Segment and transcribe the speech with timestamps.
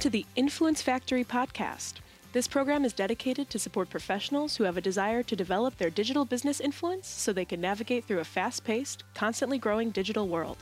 [0.00, 1.96] to the Influence Factory podcast.
[2.32, 6.24] This program is dedicated to support professionals who have a desire to develop their digital
[6.24, 10.56] business influence so they can navigate through a fast paced, constantly growing digital world.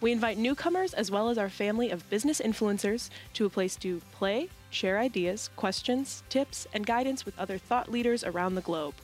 [0.00, 4.00] We invite newcomers as well as our family of business influencers to a place to
[4.12, 8.94] play, share ideas, questions, tips, and guidance with other thought leaders around the globe.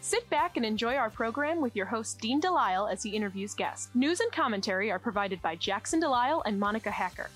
[0.00, 3.90] Sit back and enjoy our program with your host, Dean DeLisle, as he interviews guests.
[3.94, 7.30] News and commentary are provided by Jackson DeLisle and Monica Hacker.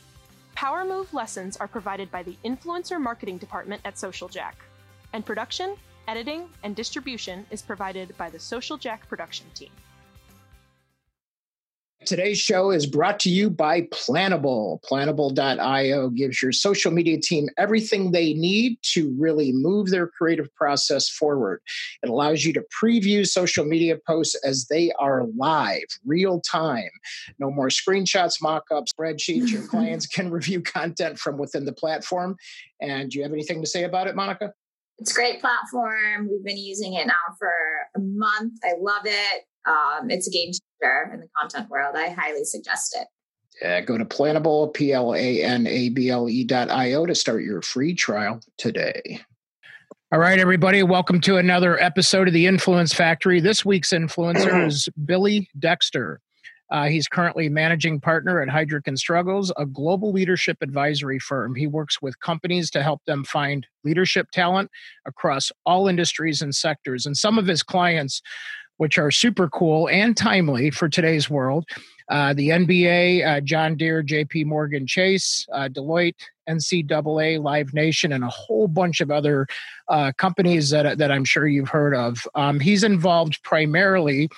[0.55, 4.57] Power Move lessons are provided by the Influencer Marketing Department at Social Jack.
[5.13, 5.77] And production,
[6.07, 9.71] editing, and distribution is provided by the Social Jack production team.
[12.07, 14.81] Today's show is brought to you by Planable.
[14.83, 21.11] Planable.io gives your social media team everything they need to really move their creative process
[21.11, 21.61] forward.
[22.03, 26.89] It allows you to preview social media posts as they are live, real time.
[27.39, 29.51] No more screenshots, mock ups, spreadsheets.
[29.51, 32.37] Your clients can review content from within the platform.
[32.81, 34.55] And do you have anything to say about it, Monica?
[34.99, 36.29] It's a great platform.
[36.31, 37.53] We've been using it now for
[37.95, 38.55] a month.
[38.65, 39.45] I love it.
[39.71, 41.95] Um, it's a game changer in the content world.
[41.97, 43.07] I highly suggest it.
[43.63, 47.07] Yeah, go to Planable, P L A N A B L E dot I O
[47.07, 49.21] to start your free trial today.
[50.13, 53.39] All right, everybody, welcome to another episode of the Influence Factory.
[53.39, 56.21] This week's influencer is Billy Dexter.
[56.71, 61.55] Uh, he's currently managing partner at Heidrick and Struggles, a global leadership advisory firm.
[61.55, 64.71] He works with companies to help them find leadership talent
[65.05, 67.07] across all industries and sectors.
[67.07, 68.23] And some of his clients
[68.81, 71.67] which are super cool and timely for today's world.
[72.09, 76.17] Uh, the NBA, uh, John Deere, JP Morgan Chase, uh, Deloitte,
[76.49, 79.47] NCAA, Live Nation, and a whole bunch of other
[79.89, 82.27] uh, companies that, that I'm sure you've heard of.
[82.35, 84.31] Um, he's involved primarily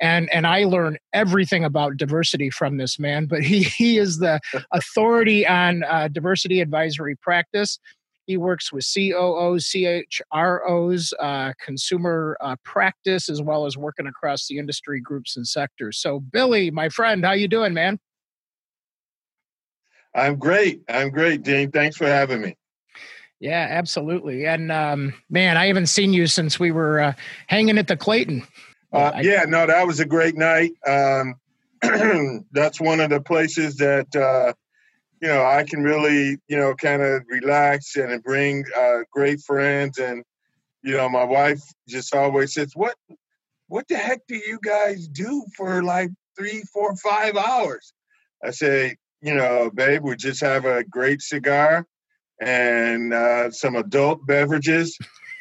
[0.00, 3.26] and and I learn everything about diversity from this man.
[3.26, 4.40] But he he is the
[4.72, 7.78] authority on uh, diversity advisory practice.
[8.26, 14.58] He works with COOs, CHROs, uh, consumer uh, practice, as well as working across the
[14.58, 15.98] industry groups and sectors.
[15.98, 17.98] So, Billy, my friend, how you doing, man?
[20.14, 20.82] I'm great.
[20.88, 21.70] I'm great, Dean.
[21.70, 22.56] Thanks for having me.
[23.40, 24.46] Yeah, absolutely.
[24.46, 27.12] And um, man, I haven't seen you since we were uh,
[27.48, 28.46] hanging at the Clayton.
[28.92, 30.72] Uh, I, yeah, no, that was a great night.
[30.86, 31.34] Um,
[32.52, 34.54] that's one of the places that uh,
[35.24, 39.96] you know, I can really, you know, kind of relax and bring uh, great friends.
[39.96, 40.22] And,
[40.82, 42.94] you know, my wife just always says, what,
[43.68, 47.94] what the heck do you guys do for like three, four, five hours?
[48.44, 51.86] I say, you know, babe, we just have a great cigar
[52.38, 54.98] and uh, some adult beverages.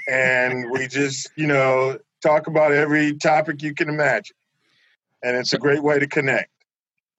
[0.08, 4.38] and we just, you know, talk about every topic you can imagine.
[5.22, 6.53] And it's a great way to connect.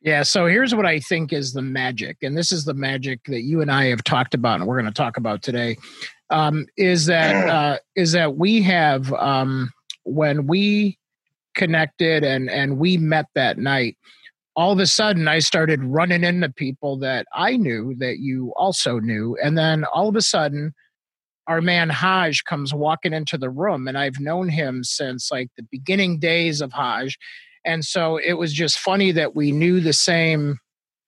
[0.05, 3.41] Yeah, so here's what I think is the magic, and this is the magic that
[3.41, 5.79] you and I have talked about, and we're going to talk about today.
[6.29, 9.73] Um, is that uh, is that we have um,
[10.05, 10.99] when we
[11.55, 13.97] connected and and we met that night,
[14.55, 19.01] all of a sudden I started running into people that I knew that you also
[19.01, 20.75] knew, and then all of a sudden
[21.47, 25.67] our man Haj comes walking into the room, and I've known him since like the
[25.71, 27.17] beginning days of Haj
[27.65, 30.59] and so it was just funny that we knew the same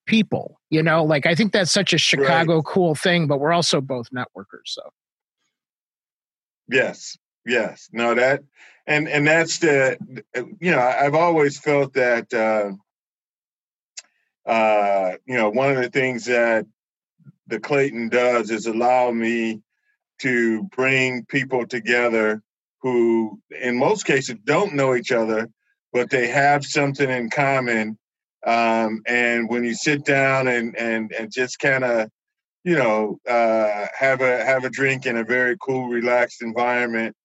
[0.06, 2.64] people you know like i think that's such a chicago right.
[2.64, 4.82] cool thing but we're also both networkers so
[6.68, 8.42] yes yes no that
[8.86, 9.96] and and that's the
[10.60, 12.70] you know i've always felt that uh
[14.48, 16.64] uh you know one of the things that
[17.48, 19.60] the clayton does is allow me
[20.20, 22.42] to bring people together
[22.80, 25.48] who in most cases don't know each other
[25.92, 27.98] but they have something in common.
[28.46, 32.10] Um, and when you sit down and and and just kind of,
[32.64, 37.16] you know, uh, have a have a drink in a very cool, relaxed environment,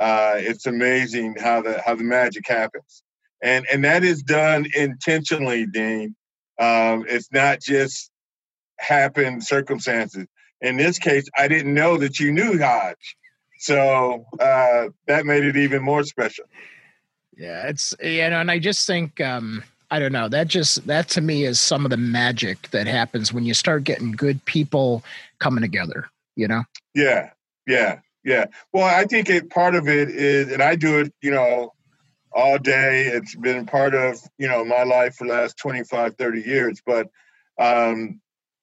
[0.00, 3.02] uh, it's amazing how the how the magic happens.
[3.42, 6.14] And and that is done intentionally, Dean.
[6.60, 8.10] Um, it's not just
[8.78, 10.26] happened circumstances.
[10.60, 13.16] In this case, I didn't know that you knew Hodge.
[13.60, 16.44] so uh, that made it even more special.
[17.38, 21.08] Yeah, it's you know, and I just think um I don't know, that just that
[21.10, 25.04] to me is some of the magic that happens when you start getting good people
[25.38, 26.64] coming together, you know?
[26.94, 27.30] Yeah,
[27.66, 28.46] yeah, yeah.
[28.72, 31.72] Well, I think it part of it is and I do it, you know,
[32.32, 33.06] all day.
[33.06, 36.82] It's been part of, you know, my life for the last 25, 30 years.
[36.84, 37.08] But
[37.60, 38.20] um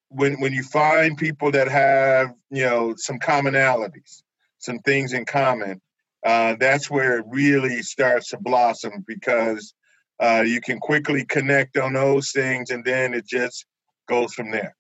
[0.10, 4.22] when when you find people that have, you know, some commonalities,
[4.58, 5.82] some things in common,
[6.26, 9.74] uh, that's where it really starts to blossom because
[10.20, 13.66] uh, you can quickly connect on those things and then it just
[14.08, 14.76] goes from there.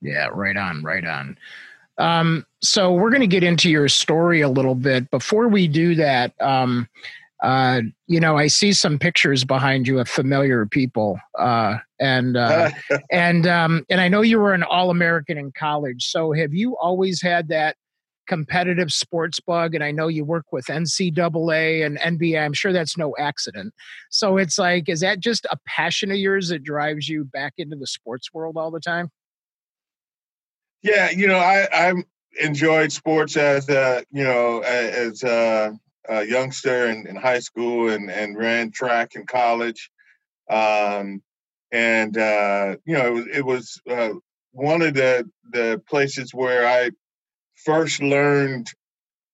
[0.00, 1.36] Yeah, right on, right on.
[1.98, 5.10] Um, so we're going to get into your story a little bit.
[5.10, 6.88] Before we do that, um,
[7.42, 12.70] uh, you know, I see some pictures behind you of familiar people, uh, and uh,
[13.12, 16.06] and um, and I know you were an All American in college.
[16.06, 17.76] So have you always had that
[18.28, 19.74] competitive sports bug?
[19.74, 22.40] And I know you work with NCAA and NBA.
[22.40, 23.74] I'm sure that's no accident.
[24.10, 27.76] So it's like, is that just a passion of yours that drives you back into
[27.76, 29.10] the sports world all the time?
[30.82, 31.94] Yeah, you know, I I
[32.40, 35.76] enjoyed sports as a you know as a,
[36.08, 39.90] a youngster in, in, high school and and ran track in college,
[40.50, 41.20] um,
[41.72, 44.14] and uh, you know it was it was uh,
[44.52, 46.90] one of the the places where I
[47.68, 48.72] first learned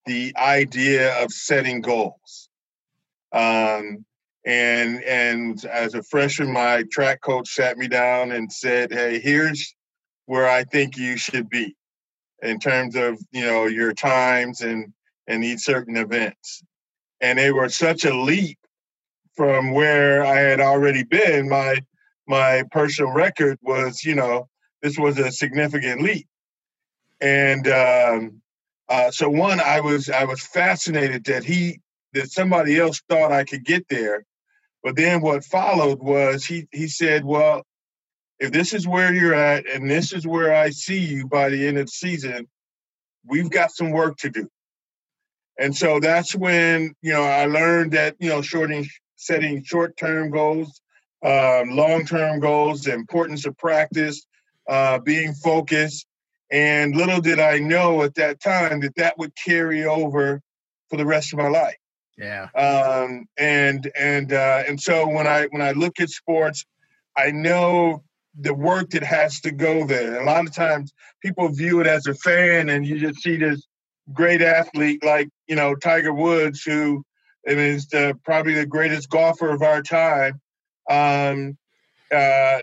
[0.07, 2.49] the idea of setting goals.
[3.33, 4.05] Um,
[4.45, 9.77] and and as a freshman, my track coach sat me down and said, "Hey, here's
[10.27, 11.77] where I think you should be
[12.43, 14.93] in terms of you know your times and
[15.29, 16.65] and these certain events.
[17.21, 18.59] And they were such a leap
[19.37, 21.49] from where I had already been.
[21.49, 21.79] My
[22.27, 24.49] my personal record was you know
[24.83, 26.27] this was a significant leap.
[27.25, 28.43] And um,
[28.87, 31.81] uh, so one, I was I was fascinated that he
[32.13, 34.27] that somebody else thought I could get there.
[34.83, 37.63] But then what followed was he he said, well,
[38.39, 41.67] if this is where you're at and this is where I see you by the
[41.67, 42.47] end of the season,
[43.27, 44.47] we've got some work to do.
[45.59, 48.87] And so that's when, you know, I learned that, you know, shorting,
[49.17, 50.83] setting short term goals,
[51.25, 54.27] um, long term goals, the importance of practice,
[54.69, 56.07] uh, being focused.
[56.55, 60.41] And little did I know at that time that that would carry over
[60.89, 61.75] for the rest of my life.
[62.17, 62.45] Yeah.
[62.55, 66.65] Um, and and uh, and so when I when I look at sports,
[67.17, 68.05] I know
[68.39, 70.21] the work that has to go there.
[70.21, 73.67] A lot of times people view it as a fan and you just see this
[74.13, 77.05] great athlete like, you know, Tiger Woods, who
[77.45, 80.41] is the, probably the greatest golfer of our time.
[80.89, 81.57] Um,
[82.15, 82.61] uh,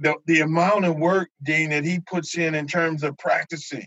[0.00, 3.86] the, the amount of work, Dean, that he puts in in terms of practicing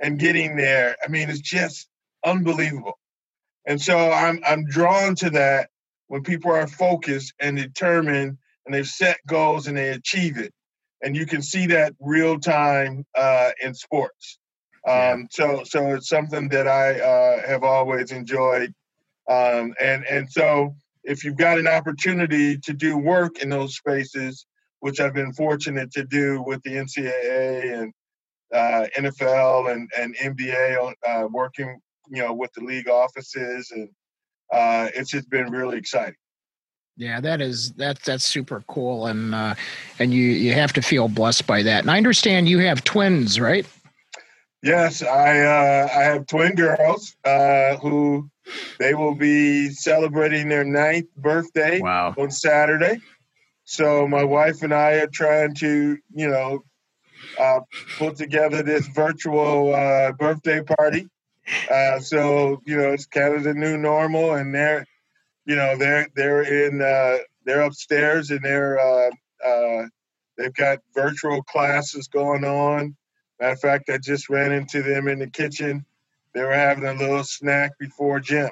[0.00, 1.88] and getting there, I mean, it's just
[2.24, 2.98] unbelievable.
[3.66, 5.70] And so I'm I'm drawn to that
[6.08, 10.52] when people are focused and determined and they've set goals and they achieve it
[11.02, 14.38] and you can see that real time uh, in sports.
[14.86, 15.22] Um, yeah.
[15.30, 18.74] So, so it's something that I uh, have always enjoyed,
[19.28, 20.74] um, and and so
[21.04, 24.46] if you've got an opportunity to do work in those spaces,
[24.80, 27.92] which I've been fortunate to do with the NCAA and
[28.52, 31.78] uh, NFL and and NBA, uh, working
[32.08, 33.88] you know with the league offices, and
[34.52, 36.14] uh, it's just been really exciting.
[36.96, 39.54] Yeah, that is that's that's super cool, and uh,
[39.98, 41.80] and you you have to feel blessed by that.
[41.80, 43.66] And I understand you have twins, right?
[44.62, 48.28] Yes, I uh, I have twin girls uh, who
[48.78, 52.14] they will be celebrating their ninth birthday wow.
[52.18, 53.00] on Saturday.
[53.70, 56.64] So my wife and I are trying to, you know,
[57.38, 57.60] uh,
[57.98, 61.08] put together this virtual uh, birthday party.
[61.70, 64.84] Uh, so you know, it's kind of the new normal, and they're
[65.44, 69.10] you know they're they're in uh, they're upstairs and they're uh,
[69.46, 69.84] uh,
[70.36, 72.96] they've got virtual classes going on.
[73.38, 75.86] Matter of fact, I just ran into them in the kitchen.
[76.34, 78.50] They were having a little snack before gym.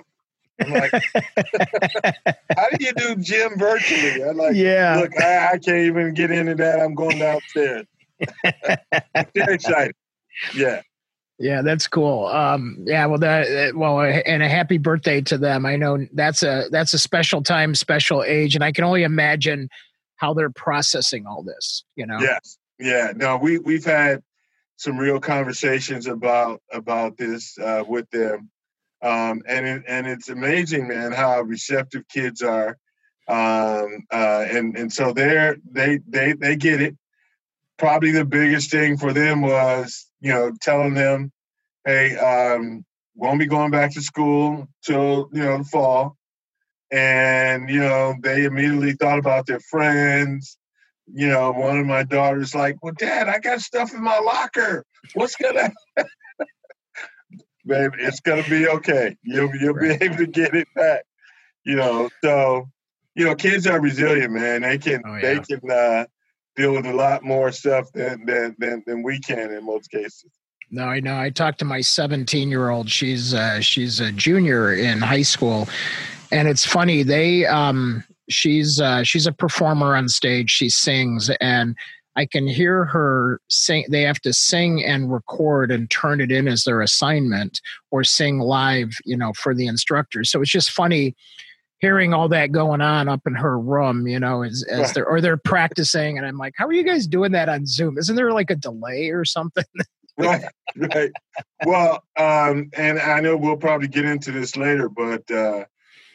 [0.60, 0.90] I'm like,
[2.56, 4.22] how do you do gym virtually?
[4.22, 5.00] I'm like, yeah.
[5.00, 6.80] Look, I, I can't even get into that.
[6.80, 7.86] I'm going downstairs.
[9.34, 9.94] Excited.
[10.54, 10.82] Yeah.
[11.40, 12.26] Yeah, that's cool.
[12.26, 15.64] Um, yeah, well, that well, and a happy birthday to them.
[15.66, 19.68] I know that's a that's a special time, special age, and I can only imagine
[20.16, 21.84] how they're processing all this.
[21.94, 22.18] You know.
[22.20, 22.58] Yes.
[22.80, 23.12] Yeah.
[23.14, 24.20] No, we we've had
[24.78, 28.50] some real conversations about about this uh, with them,
[29.02, 32.78] um, and it, and it's amazing, man, how receptive kids are,
[33.28, 36.96] um, uh, and and so they're they they they get it.
[37.78, 41.32] Probably the biggest thing for them was you know, telling them,
[41.84, 46.16] hey, um, won't be going back to school till, you know, the fall.
[46.90, 50.56] And, you know, they immediately thought about their friends.
[51.06, 54.84] You know, one of my daughters like, well, dad, I got stuff in my locker.
[55.14, 55.72] What's gonna
[57.68, 59.16] baby, it's gonna be okay.
[59.22, 59.98] You'll you'll right.
[59.98, 61.04] be able to get it back.
[61.64, 62.68] You know, so
[63.14, 64.62] you know, kids are resilient, man.
[64.62, 65.20] They can oh, yeah.
[65.20, 66.04] they can uh
[66.56, 70.30] deal with a lot more stuff than than than, than we can in most cases.
[70.70, 71.18] No, I know.
[71.18, 72.90] I talked to my 17 year old.
[72.90, 75.68] She's uh, she's a junior in high school,
[76.30, 77.02] and it's funny.
[77.02, 80.50] They um, she's uh, she's a performer on stage.
[80.50, 81.74] She sings, and
[82.18, 83.84] I can hear her sing.
[83.88, 87.60] They have to sing and record and turn it in as their assignment,
[87.92, 90.28] or sing live, you know, for the instructors.
[90.30, 91.14] So it's just funny
[91.78, 95.20] hearing all that going on up in her room, you know, as, as they're or
[95.20, 97.98] they're practicing, and I'm like, how are you guys doing that on Zoom?
[97.98, 99.64] Isn't there like a delay or something?
[100.18, 100.44] right,
[100.76, 101.12] right.
[101.64, 105.66] Well, um, and I know we'll probably get into this later, but uh,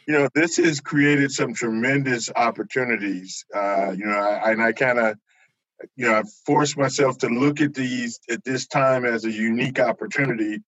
[0.05, 3.45] you know, this has created some tremendous opportunities.
[3.55, 5.17] Uh, you know, I, and I kind of,
[5.95, 9.79] you know, I forced myself to look at these at this time as a unique
[9.79, 10.59] opportunity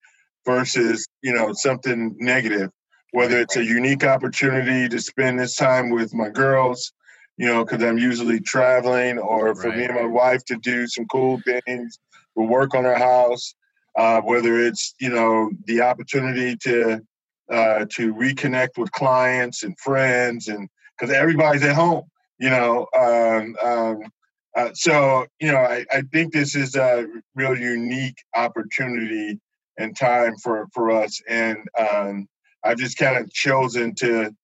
[0.45, 2.71] versus, you know, something negative
[3.15, 6.91] whether it's a unique opportunity to spend this time with my girls,
[7.37, 9.77] you know, because I'm usually traveling, or for right.
[9.77, 11.97] me and my wife to do some cool things,
[12.35, 13.55] we work on our house,
[13.97, 17.01] uh, whether it's you know the opportunity to
[17.49, 20.67] uh, to reconnect with clients and friends, and
[20.99, 22.03] because everybody's at home,
[22.37, 22.85] you know.
[22.97, 23.99] Um, um,
[24.55, 29.39] uh, so you know, I, I think this is a real unique opportunity
[29.77, 32.27] and time for for us, and um,
[32.63, 34.35] I've just kind of chosen to,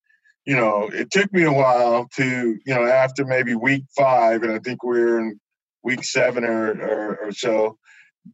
[0.46, 4.52] you know, it took me a while to, you know, after maybe week five, and
[4.52, 5.40] I think we're in
[5.84, 7.80] week seven or, or, or so,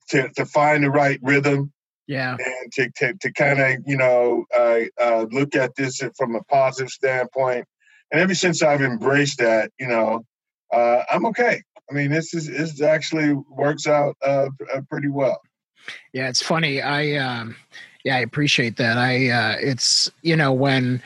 [0.10, 1.72] to, to find the right rhythm.
[2.06, 2.36] Yeah.
[2.38, 6.44] And to, to, to kind of, you know, uh, uh, look at this from a
[6.44, 7.66] positive standpoint.
[8.12, 10.26] And ever since I've embraced that, you know,
[10.74, 11.64] uh, I'm okay.
[11.89, 15.41] I mean, this is this actually works out uh, uh, pretty well.
[16.13, 16.82] Yeah, it's funny.
[16.82, 17.56] I um,
[18.03, 18.98] yeah, I appreciate that.
[18.98, 21.01] I uh, it's you know when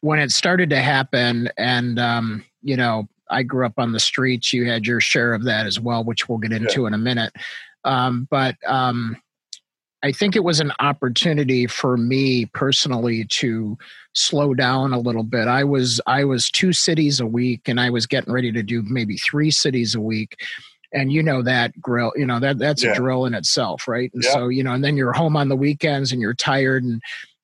[0.00, 4.52] when it started to happen, and um, you know I grew up on the streets.
[4.52, 6.88] You had your share of that as well, which we'll get into yeah.
[6.88, 7.32] in a minute.
[7.84, 9.16] Um, but um,
[10.02, 13.78] I think it was an opportunity for me personally to
[14.14, 15.48] slow down a little bit.
[15.48, 18.82] I was I was two cities a week, and I was getting ready to do
[18.82, 20.36] maybe three cities a week
[20.92, 22.92] and you know that grill you know that that's yeah.
[22.92, 24.32] a drill in itself right and yeah.
[24.32, 27.00] so you know and then you're home on the weekends and you're tired and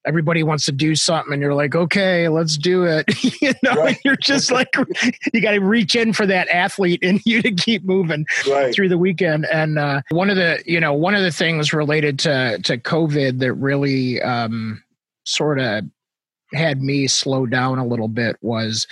[0.09, 3.05] everybody wants to do something and you're like okay let's do it
[3.43, 3.99] you know right.
[4.05, 4.69] you're just like
[5.35, 8.75] you got to reach in for that athlete in you to keep moving right.
[8.75, 12.19] through the weekend and uh, one of the you know one of the things related
[12.19, 14.83] to to covid that really um,
[15.25, 15.85] sort of
[16.55, 18.87] had me slow down a little bit was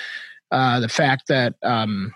[0.50, 2.12] uh, the fact that um,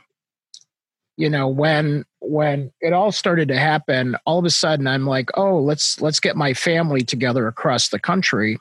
[1.16, 5.30] you know when when it all started to happen all of a sudden i'm like
[5.34, 8.58] oh let's let's get my family together across the country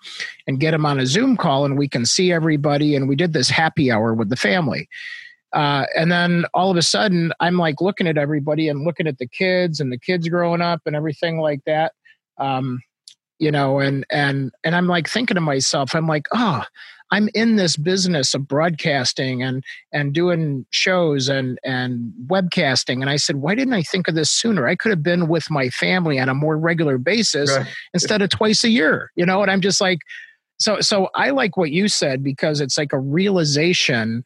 [0.47, 3.33] and get them on a zoom call and we can see everybody and we did
[3.33, 4.87] this happy hour with the family.
[5.51, 9.17] Uh, and then all of a sudden i'm like looking at everybody and looking at
[9.17, 11.91] the kids and the kids growing up and everything like that
[12.37, 12.79] um,
[13.39, 16.63] you know and and and i'm like thinking to myself i'm like oh
[17.11, 23.01] I'm in this business of broadcasting and and doing shows and and webcasting.
[23.01, 24.67] And I said, why didn't I think of this sooner?
[24.67, 27.67] I could have been with my family on a more regular basis right.
[27.93, 29.11] instead of twice a year.
[29.15, 29.99] You know, and I'm just like,
[30.59, 34.23] so so I like what you said because it's like a realization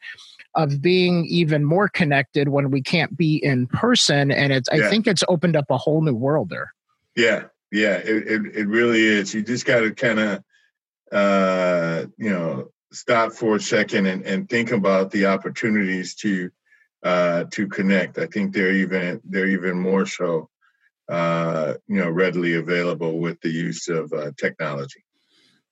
[0.56, 4.86] of being even more connected when we can't be in person and it's yeah.
[4.86, 6.72] i think it's opened up a whole new world there
[7.16, 10.44] yeah yeah it, it, it really is you just got to kind of
[11.14, 16.50] uh, you know, stop for a second and, and think about the opportunities to
[17.04, 18.18] uh, to connect.
[18.18, 20.50] I think they're even they're even more so,
[21.10, 25.04] uh, you know, readily available with the use of uh, technology.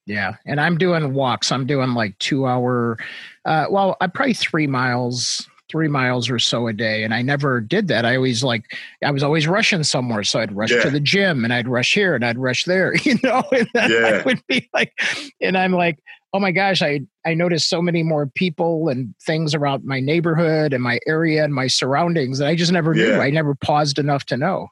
[0.05, 1.51] Yeah, and I'm doing walks.
[1.51, 2.97] I'm doing like two hour,
[3.45, 7.03] uh, well, I probably three miles three miles or so a day.
[7.03, 8.05] And I never did that.
[8.05, 10.23] I always like, I was always rushing somewhere.
[10.23, 10.81] So I'd rush yeah.
[10.81, 14.19] to the gym and I'd rush here and I'd rush there, you know, and yeah.
[14.19, 14.93] I would be like,
[15.39, 15.99] and I'm like,
[16.33, 20.73] oh my gosh, I, I noticed so many more people and things around my neighborhood
[20.73, 23.15] and my area and my surroundings that I just never yeah.
[23.15, 23.21] knew.
[23.21, 24.67] I never paused enough to know.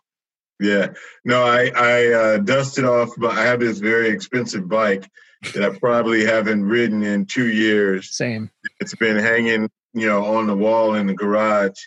[0.61, 0.89] Yeah,
[1.23, 5.09] no, I I uh, dusted off, but I have this very expensive bike
[5.53, 8.13] that I probably haven't ridden in two years.
[8.13, 8.49] Same.
[8.81, 11.79] It's been hanging you know, on the wall in the garage.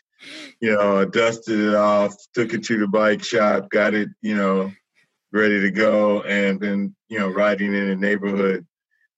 [0.61, 4.37] You know, I dusted it off, took it to the bike shop, got it, you
[4.37, 4.73] know,
[5.33, 8.67] ready to go, and been, you know, riding in the neighborhood.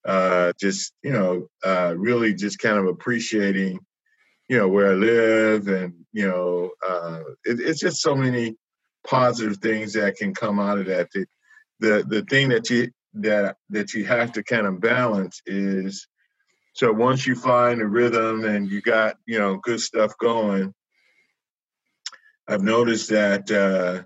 [0.04, 3.78] Uh, just, you know, uh, really just kind of appreciating,
[4.48, 8.56] you know, where I live, and you know, uh, it, it's just so many
[9.06, 11.08] positive things that can come out of that.
[11.12, 11.26] The,
[11.80, 16.06] the the thing that you that that you have to kind of balance is
[16.74, 20.74] so once you find a rhythm and you got you know good stuff going,
[22.48, 24.02] I've noticed that uh,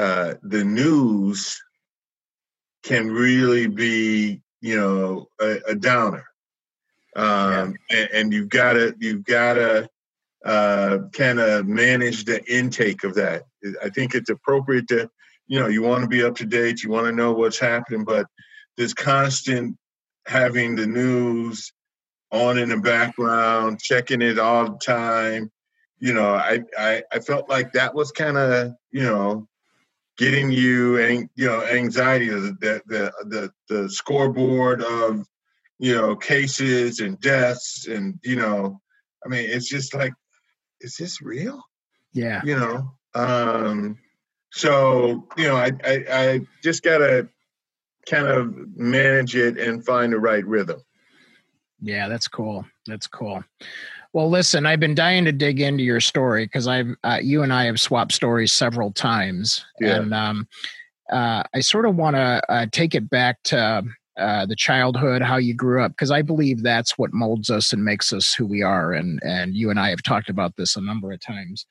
[0.00, 1.62] uh, the news
[2.82, 6.24] can really be you know a, a downer,
[7.16, 7.98] um, yeah.
[7.98, 9.86] and, and, you've got to you've got to
[10.46, 13.42] uh, kind of manage the intake of that.
[13.82, 15.10] I think it's appropriate to,
[15.48, 18.04] you know, you want to be up to date, you want to know what's happening,
[18.04, 18.26] but
[18.78, 19.76] this constant
[20.26, 21.70] having the news
[22.32, 25.52] on in the background, checking it all the time,
[25.98, 29.46] you know, I I, I felt like that was kind of, you know,
[30.16, 35.26] getting you and you know anxiety the the the the scoreboard of
[35.78, 38.80] you know cases and deaths and you know
[39.24, 40.12] i mean it's just like
[40.84, 41.62] is this real?
[42.12, 42.42] Yeah.
[42.44, 43.98] You know, um,
[44.52, 47.28] so you know, I, I, I just gotta
[48.08, 50.80] kind of manage it and find the right rhythm.
[51.80, 52.64] Yeah, that's cool.
[52.86, 53.42] That's cool.
[54.14, 57.52] Well, listen, I've been dying to dig into your story because I've uh, you and
[57.52, 59.96] I have swapped stories several times, yeah.
[59.96, 60.48] and um,
[61.12, 63.82] uh, I sort of want to uh, take it back to
[64.16, 67.84] uh, the childhood, how you grew up, because I believe that's what molds us and
[67.84, 68.92] makes us who we are.
[68.92, 71.66] And and you and I have talked about this a number of times.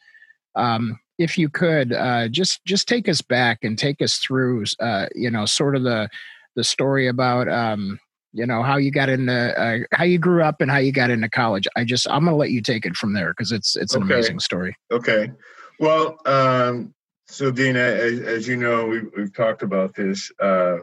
[0.55, 5.05] Um, if you could uh, just just take us back and take us through, uh,
[5.15, 6.09] you know, sort of the
[6.57, 8.01] the story about um,
[8.33, 11.11] you know how you got into uh, how you grew up and how you got
[11.11, 11.67] into college.
[11.75, 14.15] I just I'm gonna let you take it from there because it's it's an okay.
[14.15, 14.75] amazing story.
[14.91, 15.31] Okay.
[15.79, 16.93] Well, um,
[17.27, 20.31] so Dean, as, as you know, we've, we've talked about this.
[20.39, 20.77] Uh,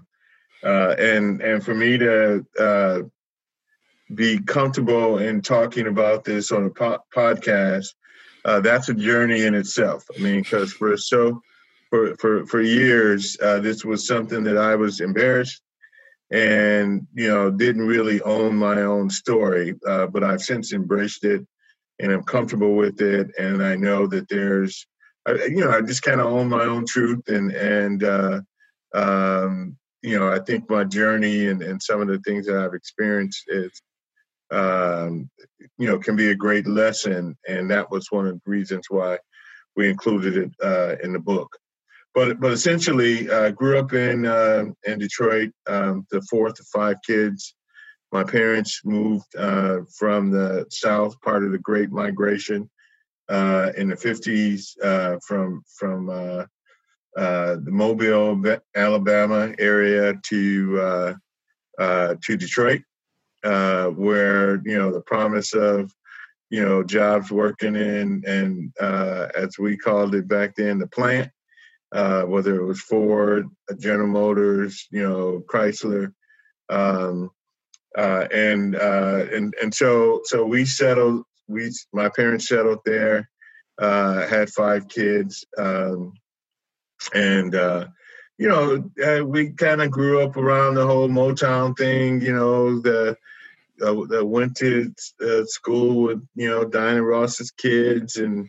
[0.63, 3.01] uh, and and for me to uh,
[4.15, 7.95] be comfortable in talking about this on a po- podcast,
[8.45, 10.05] uh, that's a journey in itself.
[10.17, 11.41] I mean, because for so
[11.89, 15.63] for for for years, uh, this was something that I was embarrassed
[16.31, 21.47] and you know didn't really own my own story, uh, but I've since embraced it
[21.99, 24.87] and I'm comfortable with it, and I know that there's,
[25.29, 28.03] you know, I just kind of own my own truth and and.
[28.05, 28.41] Uh,
[28.95, 32.75] um, you know, I think my journey and, and some of the things that I've
[32.75, 33.71] experienced is,
[34.51, 35.31] um,
[35.79, 37.37] you know, can be a great lesson.
[37.47, 39.19] And that was one of the reasons why
[39.77, 41.57] we included it uh, in the book.
[42.15, 46.97] But but essentially, uh, grew up in uh, in Detroit, um, the fourth of five
[47.07, 47.55] kids.
[48.13, 52.69] My parents moved uh, from the south part of the Great Migration
[53.29, 56.45] uh, in the 50s uh, from from uh,
[57.15, 58.43] the Mobile,
[58.75, 61.15] Alabama area to
[61.79, 62.83] to Detroit,
[63.43, 65.93] where you know the promise of
[66.51, 71.31] you know jobs working in and as we called it back then the plant,
[71.93, 73.49] whether it was Ford,
[73.79, 76.13] General Motors, you know Chrysler.
[76.69, 77.31] Um,
[77.97, 81.25] and and and so so we settled.
[81.49, 83.29] We my parents settled there.
[83.79, 85.45] had five kids.
[85.59, 86.15] Um,
[87.15, 87.87] and uh,
[88.39, 92.21] you know uh, we kind of grew up around the whole Motown thing.
[92.21, 93.17] You know the
[93.85, 98.49] uh, went to uh, school with you know Diana Ross's kids and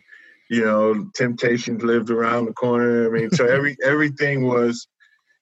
[0.52, 3.06] you know Temptations lived around the corner.
[3.06, 4.86] I mean, so every everything was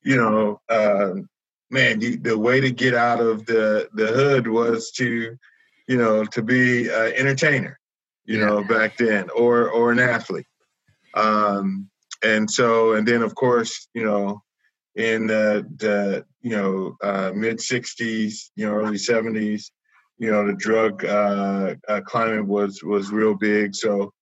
[0.05, 1.15] you know uh,
[1.69, 5.37] man you, the way to get out of the the hood was to
[5.89, 7.77] you know to be an entertainer
[8.25, 8.47] you yeah.
[8.47, 10.47] know back then or or an athlete.
[11.15, 11.91] Um,
[12.23, 14.41] and so and then of course you know
[14.95, 19.71] in the, the you know uh, mid 60s you know early 70s
[20.19, 24.13] you know the drug uh, uh, climate was was real big so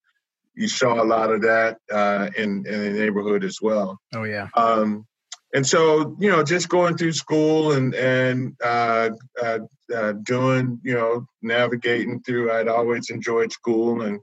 [0.58, 4.48] you saw a lot of that uh, in in the neighborhood as well oh yeah
[4.54, 5.06] um,
[5.54, 9.10] and so you know just going through school and and uh,
[9.42, 14.20] uh, doing you know navigating through i'd always enjoyed school and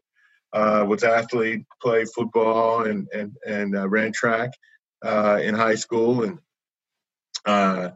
[0.55, 4.51] uh, was athlete, played football and and and uh, ran track
[5.03, 6.23] uh, in high school.
[6.23, 6.39] And
[7.45, 7.89] uh,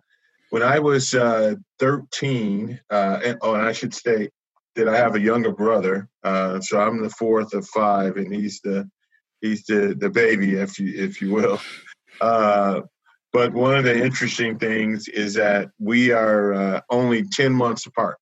[0.49, 4.31] when I was uh, 13, uh, and, oh, and I should state
[4.79, 8.89] that I have a younger brother, so I'm the fourth of five, and he's the
[9.41, 11.59] he's the the baby, if you if you will.
[12.19, 18.17] but one of the interesting things is that we are only 10 months apart.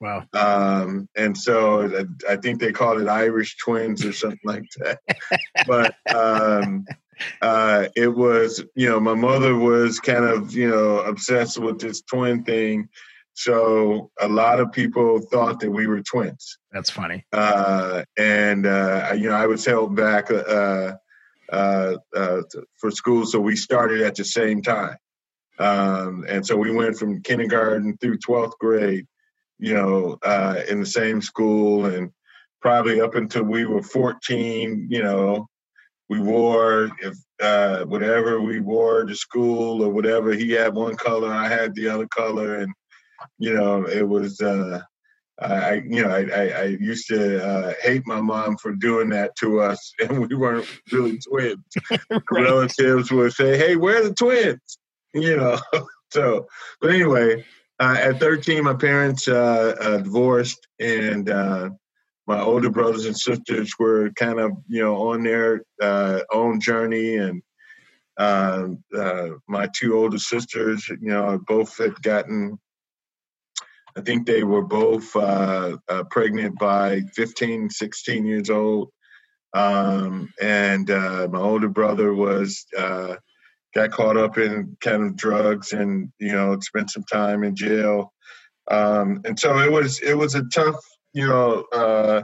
[0.00, 0.24] Wow.
[0.32, 5.00] Um, and so I think they called it Irish twins or something like that.
[5.66, 6.86] but um,
[7.42, 12.00] uh, it was, you know, my mother was kind of, you know, obsessed with this
[12.00, 12.88] twin thing.
[13.40, 16.58] So a lot of people thought that we were twins.
[16.72, 17.24] That's funny.
[17.32, 20.96] Uh, and, uh, you know, I was held back uh,
[21.50, 22.42] uh, uh,
[22.76, 23.24] for school.
[23.26, 24.96] So we started at the same time.
[25.58, 29.06] Um, and so we went from kindergarten through 12th grade
[29.60, 32.10] you know, uh, in the same school, and
[32.62, 35.46] probably up until we were 14, you know,
[36.08, 40.32] we wore if uh, whatever we wore to school or whatever.
[40.32, 42.72] He had one color, I had the other color, and
[43.38, 44.40] you know, it was.
[44.40, 44.80] Uh,
[45.40, 49.34] I, you know, I, I, I used to uh, hate my mom for doing that
[49.36, 51.64] to us, and we weren't really twins.
[52.10, 52.22] right.
[52.30, 54.78] Relatives would say, "Hey, where are the twins?"
[55.12, 55.58] You know.
[56.12, 56.46] so,
[56.80, 57.44] but anyway,
[57.80, 61.70] uh, at 13, my parents uh, uh divorced, and uh,
[62.28, 67.16] my older brothers and sisters were kind of, you know, on their uh, own journey,
[67.16, 67.42] and
[68.18, 68.84] um,
[69.48, 72.56] my two older sisters, you know, both had gotten
[73.96, 78.90] I think they were both uh, uh, pregnant by 15, 16 years old.
[79.52, 83.16] Um, and uh, my older brother was uh,
[83.74, 88.12] got caught up in kind of drugs and you know spent some time in jail.
[88.70, 90.76] Um, and so it was it was a tough
[91.12, 92.22] you know uh,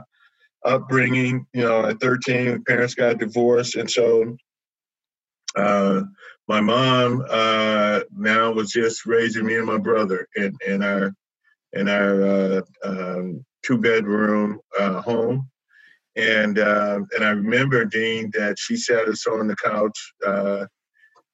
[0.63, 1.45] upbringing.
[1.53, 4.37] You know, at 13, parents got divorced, and so
[5.57, 6.03] uh,
[6.47, 7.25] my mom
[8.15, 11.13] now was just raising me and my brother in, in our
[11.77, 15.49] in our uh, um, two bedroom uh, home.
[16.15, 20.65] And uh, and I remember Dean that she sat us on the couch uh,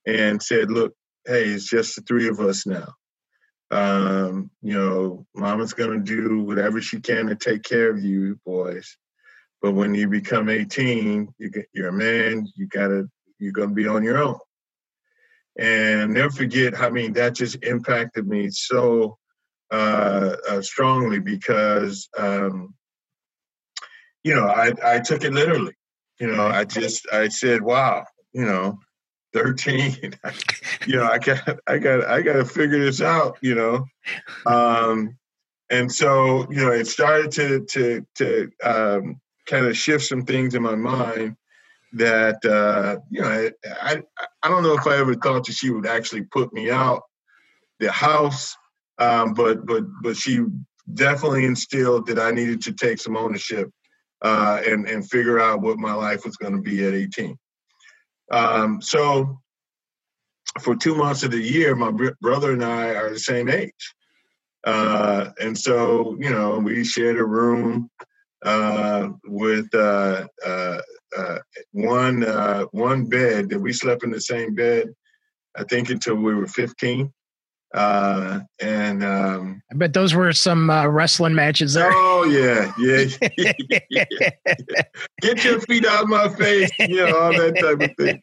[0.05, 0.93] and said, "Look,
[1.25, 2.93] hey, it's just the three of us now.
[3.71, 8.97] Um, you know, Mama's gonna do whatever she can to take care of you boys,
[9.61, 12.45] but when you become 18, you get, you're a man.
[12.57, 13.07] You gotta
[13.39, 14.37] you're gonna be on your own."
[15.57, 16.77] And never forget.
[16.77, 19.17] I mean, that just impacted me so
[19.73, 22.73] uh, uh, strongly because um,
[24.23, 25.73] you know I, I took it literally.
[26.19, 28.79] You know, I just I said, "Wow, you know,
[29.33, 30.13] 13
[30.87, 33.85] you know i got i got i got to figure this out you know?
[34.45, 35.17] Um
[35.69, 40.55] and so you know it started to to to um kind of shift some things
[40.55, 41.35] in my mind
[41.93, 43.49] that uh you know
[43.81, 44.01] i
[44.43, 47.01] i don't know if i ever thought that she would actually put me out
[47.79, 48.55] the house
[48.99, 50.39] um, but but but she
[50.93, 53.69] definitely instilled that I needed to take some ownership
[54.21, 57.37] uh, and and figure out what my life was going to be at 18.
[58.31, 59.39] Um, so
[60.61, 63.93] for two months of the year, my br- brother and I are the same age,
[64.65, 67.89] uh, and so you know we shared a room
[68.43, 70.81] uh, with uh, uh,
[71.17, 71.39] uh
[71.71, 72.21] one
[72.71, 74.93] one bed that we slept in the same bed.
[75.55, 77.13] I think until we were 15.
[77.73, 81.89] Uh, and um, I bet those were some uh, wrestling matches there.
[81.91, 83.05] Oh yeah, yeah,
[83.35, 83.51] yeah,
[83.89, 84.29] yeah,
[85.21, 88.21] Get your feet out of my face, you know, all that type of thing.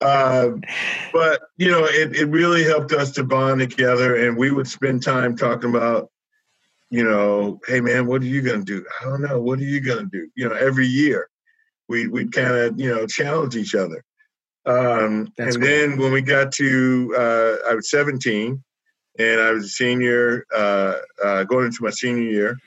[0.00, 0.62] Um,
[1.12, 5.04] but you know, it, it really helped us to bond together, and we would spend
[5.04, 6.10] time talking about,
[6.90, 8.84] you know, hey man, what are you gonna do?
[9.00, 9.40] I don't know.
[9.40, 10.28] What are you gonna do?
[10.34, 11.28] You know, every year,
[11.88, 14.02] we we'd kind of you know challenge each other.
[14.66, 15.60] Um, and cool.
[15.60, 18.62] then when we got to, uh, I was 17
[19.18, 22.58] and I was a senior, uh, uh, going into my senior year.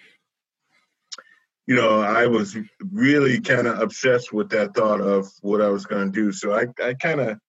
[1.68, 2.56] You know, I was
[2.92, 6.32] really kind of obsessed with that thought of what I was going to do.
[6.32, 7.40] So I, I kind of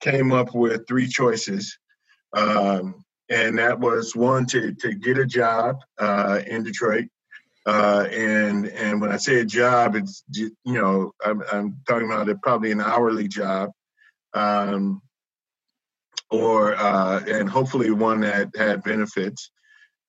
[0.00, 1.76] came up with three choices.
[2.32, 7.06] Um, and that was one to, to get a job uh, in Detroit.
[7.66, 12.28] Uh, and and when I say a job, it's you know I'm, I'm talking about
[12.28, 13.70] it probably an hourly job,
[14.34, 15.00] um,
[16.40, 19.50] or uh, and hopefully one that had benefits,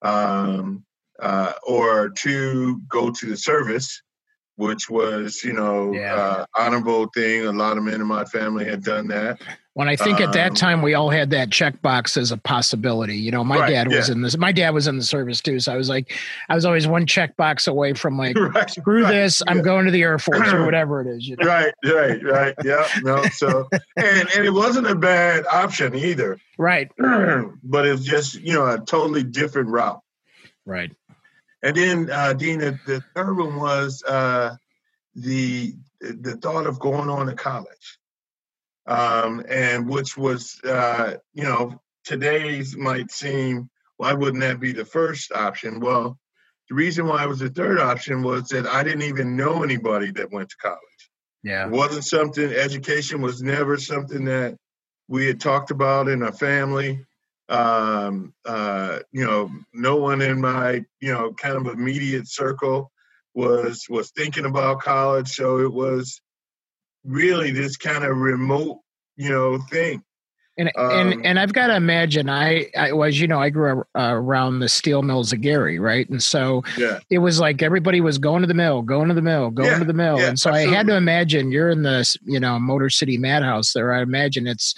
[0.02, 0.84] um,
[1.22, 4.02] uh, or two go to the service,
[4.56, 6.16] which was you know yeah.
[6.16, 7.46] uh, honorable thing.
[7.46, 9.40] A lot of men in my family had done that.
[9.76, 12.38] When I think um, at that um, time we all had that checkbox as a
[12.38, 13.18] possibility.
[13.18, 14.16] You know, my right, dad was yeah.
[14.16, 14.38] in this.
[14.38, 16.14] My dad was in the service too, so I was like,
[16.48, 19.52] I was always one checkbox away from like, right, screw right, this, yeah.
[19.52, 21.28] I'm going to the Air Force or whatever it is.
[21.28, 21.46] You know?
[21.46, 22.56] Right, right, right.
[22.64, 23.26] Yeah, no.
[23.26, 26.40] So and and it wasn't a bad option either.
[26.58, 26.90] Right.
[26.98, 30.00] but it's just you know a totally different route.
[30.66, 30.94] Right.
[31.64, 34.56] And then uh, Dean, the, the third one was uh,
[35.16, 38.00] the the thought of going on to college
[38.88, 44.86] um, and which was, uh, you know, today's might seem, why wouldn't that be the
[44.86, 45.80] first option?
[45.80, 46.19] Well,
[46.69, 50.12] the reason why it was the third option was that I didn't even know anybody
[50.12, 50.80] that went to college.
[51.43, 51.67] Yeah.
[51.67, 54.58] It wasn't something, education was never something that
[55.08, 57.06] we had talked about in our family.
[57.48, 62.91] Um, uh, you know, no one in my, you know, kind of immediate circle
[63.36, 65.30] was was thinking about college.
[65.30, 66.21] So it was
[67.06, 68.80] really this kind of remote,
[69.15, 70.04] you know, thing.
[70.58, 73.82] And um, and and I've got to imagine I I was you know I grew
[73.82, 76.08] up uh, around the steel mills of Gary right?
[76.10, 77.00] And so yeah.
[77.10, 79.80] it was like everybody was going to the mill going to the mill going yeah,
[79.80, 80.18] to the mill.
[80.18, 80.74] yeah, and so absolutely.
[80.74, 83.91] I had to imagine you're in the you know Motor City Madhouse there.
[83.91, 84.74] I imagine it's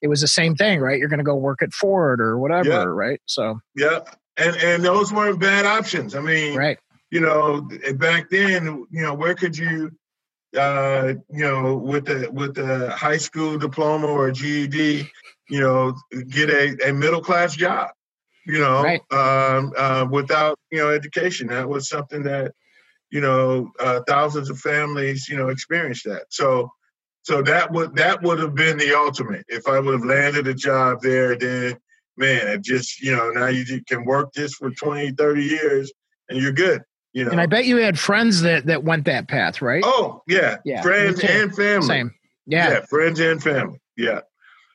[0.00, 0.96] it was the same thing right?
[0.96, 3.20] You're going to go work at Ford or whatever right?
[3.26, 4.02] So yeah
[4.36, 6.14] and and those weren't bad options.
[6.14, 6.78] I mean right.
[7.10, 9.90] you know, back then, you know, where could you,
[10.54, 15.08] uh, you know, with the with the high school diploma or a GED,
[15.48, 15.94] you know,
[16.28, 17.90] get a, a middle class job,
[18.46, 19.02] you know, Right.
[19.12, 21.48] um, uh, without you know education.
[21.48, 22.52] That was something that,
[23.10, 26.24] you know, uh, thousands of families, you know, experienced that.
[26.30, 26.70] So,
[27.22, 29.44] so that would that would have been the ultimate.
[29.48, 31.76] If I would have landed a job there, then
[32.16, 35.92] man, it just you know now you can work this for 20, 30 years
[36.28, 36.82] and you're good.
[37.16, 37.30] You know.
[37.30, 39.82] And I bet you had friends that that went that path, right?
[39.86, 41.86] Oh yeah, Yeah, friends and family.
[41.86, 42.14] Same.
[42.44, 42.80] Yeah.
[42.90, 43.80] friends and family.
[43.96, 44.20] Yeah.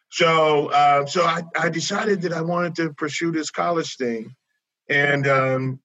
[0.09, 4.35] So uh, so I, I decided that I wanted to pursue this college thing,
[4.89, 5.79] and um,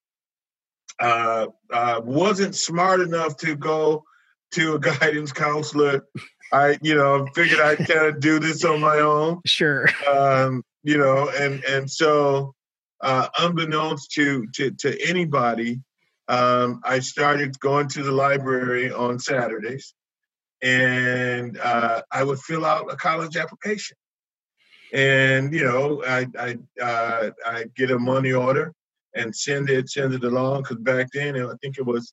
[0.99, 4.05] uh, uh, wasn't smart enough to go
[4.53, 6.07] to a guidance counselor.
[6.55, 9.91] I you know figured I'd kind of do this on my own Sure.
[10.11, 12.55] um, you know, and and so
[13.03, 15.83] uh, unbeknownst to to to anybody,
[16.29, 19.95] um, I started going to the library on Saturdays,
[20.63, 23.97] and uh, I would fill out a college application,
[24.93, 28.73] and you know, I I uh, I get a money order
[29.15, 32.13] and send it send it along because back then I think it was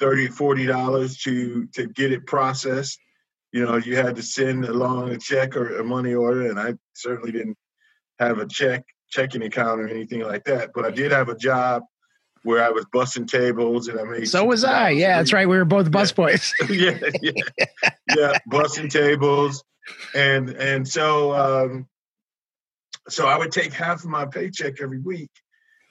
[0.00, 2.98] 30 40 dollars to to get it processed.
[3.52, 6.74] You know you had to send along a check or a money order and i
[6.94, 7.56] certainly didn't
[8.18, 11.84] have a check checking account or anything like that but i did have a job
[12.44, 14.90] where i was bussing tables and i made So was I.
[14.90, 15.48] Yeah, that's right.
[15.48, 16.52] We were both busboys.
[16.68, 17.32] yeah, yeah,
[18.16, 19.64] yeah, bussing tables,
[20.14, 21.88] and and so um,
[23.08, 25.30] so I would take half of my paycheck every week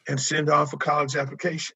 [0.07, 1.75] and send off a college application.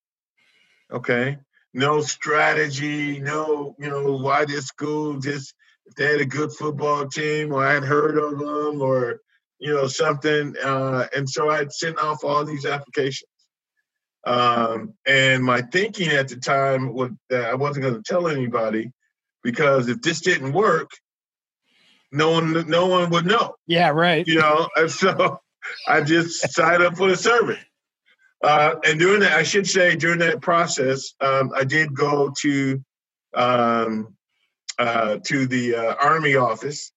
[0.91, 1.37] Okay,
[1.73, 5.53] no strategy, no you know why this school just
[5.85, 9.21] if they had a good football team or I'd heard of them or
[9.59, 13.29] you know something, uh, and so I'd send off all these applications.
[14.27, 18.91] Um, and my thinking at the time was that I wasn't going to tell anybody
[19.41, 20.91] because if this didn't work,
[22.11, 24.27] no one no one would know, yeah, right.
[24.27, 24.67] you know.
[24.75, 25.39] And so
[25.87, 27.63] I just signed up for the service.
[28.43, 32.83] Uh, and during that, I should say, during that process, um, I did go to
[33.33, 34.13] um,
[34.77, 36.91] uh, to the uh, Army office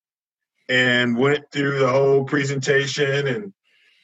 [0.69, 3.53] and went through the whole presentation, and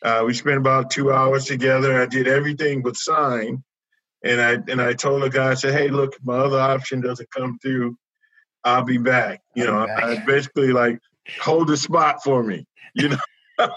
[0.02, 2.00] uh, we spent about two hours together.
[2.00, 3.62] I did everything but sign,
[4.22, 7.30] and I and I told the guy, I said, "Hey, look, my other option doesn't
[7.30, 7.96] come through,
[8.64, 10.04] I'll be back." You I'll know, back.
[10.04, 10.98] I basically like
[11.40, 12.66] hold the spot for me.
[12.94, 13.18] You know.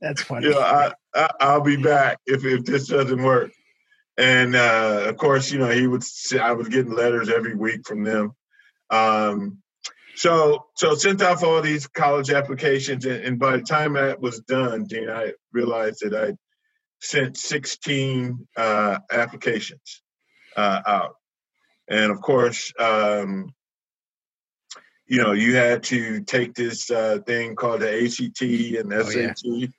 [0.00, 0.46] That's funny.
[0.46, 3.52] you know, I, I I'll be back if if this doesn't work.
[4.18, 6.02] And uh, of course, you know, he would.
[6.40, 8.32] I was getting letters every week from them.
[8.90, 9.62] Um,
[10.16, 14.40] so so sent off all these college applications, and, and by the time that was
[14.40, 16.36] done, Dean, I realized that I
[17.00, 20.02] sent 16 uh, applications
[20.56, 21.16] uh, out,
[21.88, 22.72] and of course.
[22.78, 23.54] Um,
[25.06, 29.34] you know, you had to take this uh, thing called the ACT and Oh, yeah.
[29.34, 29.70] SAT,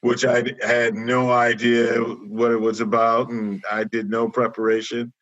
[0.00, 5.12] which I had no idea what it was about, and I did no preparation.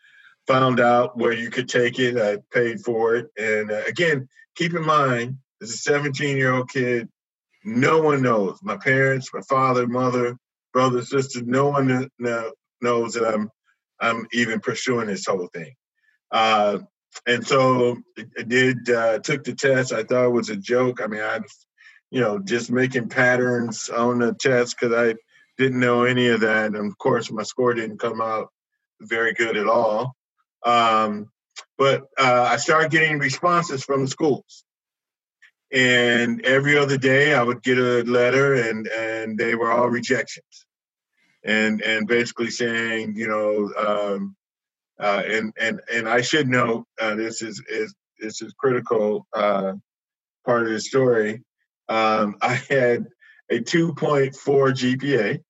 [0.49, 2.19] Found out where you could take it.
[2.19, 6.71] I paid for it, and uh, again, keep in mind, as a 17 year old
[6.71, 7.09] kid,
[7.65, 8.59] no one knows.
[8.63, 10.37] My parents, my father, mother,
[10.73, 13.51] brother, sister, no one kn- kn- knows that I'm
[14.01, 15.75] I'm even pursuing this whole thing.
[16.31, 16.81] Uh,
[17.27, 19.93] and so I I did uh, took the test.
[19.93, 21.01] I thought it was a joke.
[21.03, 21.41] I mean, I,
[22.11, 25.15] you know, just making patterns on the test because I
[25.57, 26.67] didn't know any of that.
[26.67, 28.49] And of course, my score didn't come out
[29.01, 30.15] very good at all.
[30.67, 31.31] Um,
[31.79, 34.65] but uh, I started getting responses from the schools,
[35.73, 40.67] and every other day I would get a letter, and and they were all rejections,
[41.45, 43.73] and and basically saying, you know.
[43.77, 44.37] Um,
[44.99, 49.73] uh, and and and I should note uh, this is is this is critical uh,
[50.45, 51.43] part of the story.
[51.89, 53.07] Um, I had
[53.51, 55.41] a 2.4 GPA.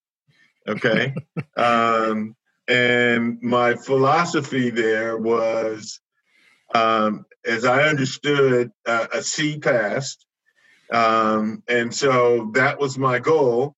[0.67, 1.15] Okay,
[1.57, 2.35] um,
[2.69, 6.01] and my philosophy there was,
[6.75, 10.27] um, as I understood, uh, a C passed,
[10.93, 13.75] um, and so that was my goal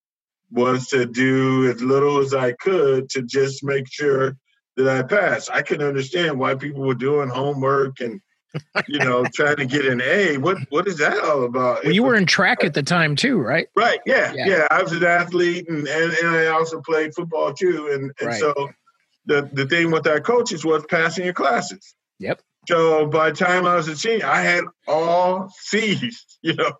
[0.50, 4.36] was to do as little as I could to just make sure
[4.76, 5.50] that I passed.
[5.52, 8.20] I can understand why people were doing homework and
[8.88, 10.36] you know trying to get an A.
[10.38, 11.84] What what is that all about?
[11.84, 13.68] Well, you were in track at the time too, right?
[13.76, 14.46] right, yeah, Yeah.
[14.46, 17.88] yeah, I was an athlete and, and, and I also played football too.
[17.92, 18.40] And, and Right.
[18.40, 18.70] so
[19.26, 21.94] the the thing with our coaches was passing your classes.
[22.18, 22.40] Yep.
[22.68, 26.72] So by the time I was a senior, I had all C's, you know,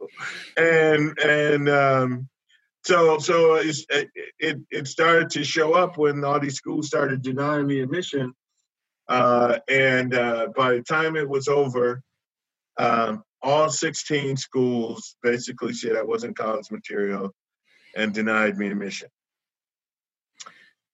[0.57, 2.29] and and um,
[2.85, 3.76] so so it,
[4.38, 8.33] it it started to show up when all these schools started denying me admission,
[9.08, 12.02] uh, and uh, by the time it was over,
[12.78, 17.32] um, all 16 schools basically said I wasn't college material
[17.94, 19.08] and denied me admission.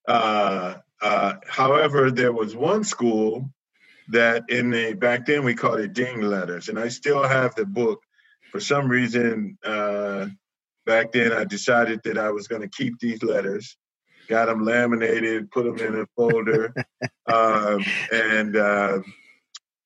[0.06, 3.50] Uh, uh, however, there was one school
[4.08, 7.66] that in the back then we called it ding letters, and I still have the
[7.66, 8.02] book.
[8.50, 10.26] For some reason, uh,
[10.84, 13.76] back then I decided that I was going to keep these letters,
[14.28, 16.74] got them laminated, put them in a folder,
[17.26, 19.00] um, and uh,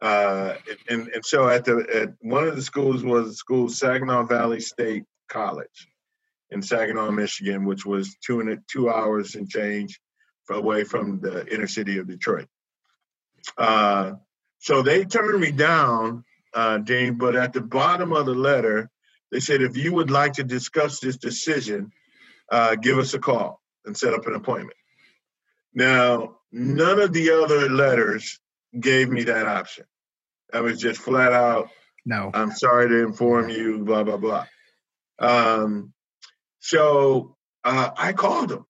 [0.01, 0.55] uh,
[0.89, 4.61] and and so at the at one of the schools was the school Saginaw Valley
[4.61, 5.89] State College
[6.51, 10.01] in Saginaw, Michigan, which was two and two hours and change
[10.51, 12.47] away from the inner city of Detroit.
[13.59, 14.13] Uh,
[14.59, 17.15] so they turned me down, uh, Dean.
[17.15, 18.91] But at the bottom of the letter,
[19.31, 21.91] they said, if you would like to discuss this decision,
[22.51, 24.77] uh, give us a call and set up an appointment.
[25.75, 28.39] Now, none of the other letters
[28.79, 29.85] gave me that option.
[30.53, 31.69] I was just flat out,
[32.05, 32.31] no.
[32.33, 34.47] I'm sorry to inform you, blah, blah, blah.
[35.19, 35.93] Um,
[36.61, 38.67] so uh, I called them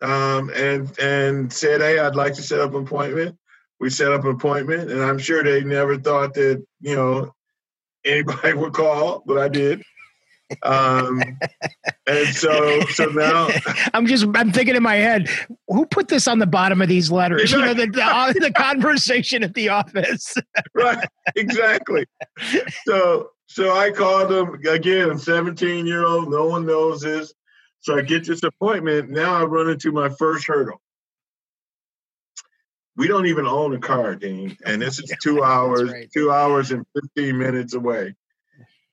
[0.00, 3.36] um, and and said, hey, I'd like to set up an appointment.
[3.80, 7.34] We set up an appointment, and I'm sure they never thought that, you know,
[8.04, 9.82] anybody would call, but I did.
[10.62, 11.22] Um,
[12.06, 13.48] and so, so now
[13.94, 15.28] I'm just, I'm thinking in my head,
[15.68, 17.52] who put this on the bottom of these letters?
[17.52, 20.34] You know, the, the, the conversation at the office.
[20.74, 21.08] right.
[21.36, 22.06] Exactly.
[22.84, 25.10] So, so I called them again.
[25.10, 26.30] I'm 17 year old.
[26.30, 27.34] No one knows this.
[27.80, 29.10] So I get this appointment.
[29.10, 30.80] Now I run into my first hurdle.
[32.96, 36.08] We don't even own a car, Dean, and this is two hours, right.
[36.12, 36.86] two hours and
[37.16, 38.14] 15 minutes away.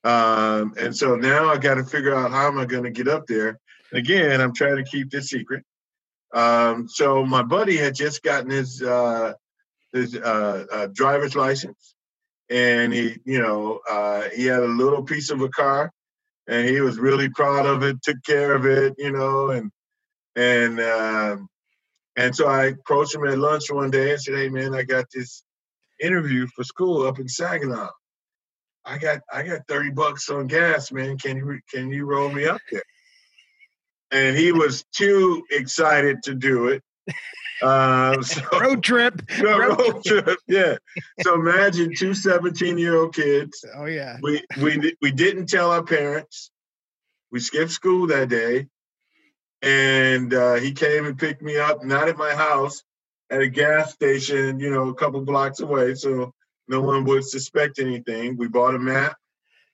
[0.04, 3.08] Um, and so now I got to figure out how am I going to get
[3.08, 3.60] up there.
[3.92, 5.64] Again, I'm trying to keep this secret.
[6.34, 9.34] Um, so my buddy had just gotten his uh,
[9.92, 11.96] his uh, uh, driver's license,
[12.50, 15.92] and he, you know, uh, he had a little piece of a car,
[16.48, 18.02] and he was really proud of it.
[18.04, 19.72] Took care of it, you know, and
[20.36, 21.50] and um,
[22.16, 25.06] and so I approached him at lunch one day and said, "Hey, man, I got
[25.12, 25.44] this
[26.00, 27.90] interview for school up in Saginaw."
[28.86, 31.18] I got I got 30 bucks on gas, man.
[31.18, 32.84] Can you can you roll me up there?
[34.12, 36.84] And he was too excited to do it.
[37.62, 39.22] Uh, so, road trip.
[39.40, 40.40] No, road, road trip.
[40.48, 40.78] Yeah.
[41.22, 43.64] So imagine two 17 year old kids.
[43.76, 44.18] Oh yeah.
[44.22, 46.52] We we we didn't tell our parents.
[47.32, 48.68] We skipped school that day,
[49.62, 52.84] and uh, he came and picked me up, not at my house,
[53.30, 55.94] at a gas station, you know, a couple blocks away.
[55.94, 56.34] So
[56.70, 58.38] no one would suspect anything.
[58.38, 59.18] We bought a map,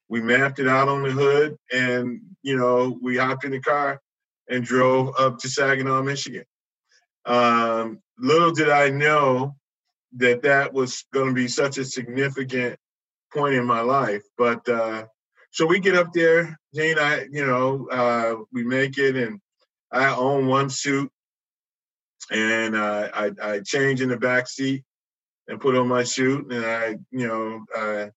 [0.08, 4.02] we mapped it out on the hood, and you know, we hopped in the car
[4.50, 6.46] and drove up to Saginaw, Michigan.
[7.26, 9.56] Um, little did I know
[10.18, 12.78] that that was going to be such a significant
[13.34, 14.24] point in my life.
[14.38, 15.06] But uh,
[15.52, 16.98] so we get up there, Dean.
[16.98, 19.42] I, you know, uh, we make it, and
[19.92, 21.12] I own one suit,
[22.32, 24.84] and uh, I, I change in the back seat
[25.48, 28.12] and put on my suit and I, you know, I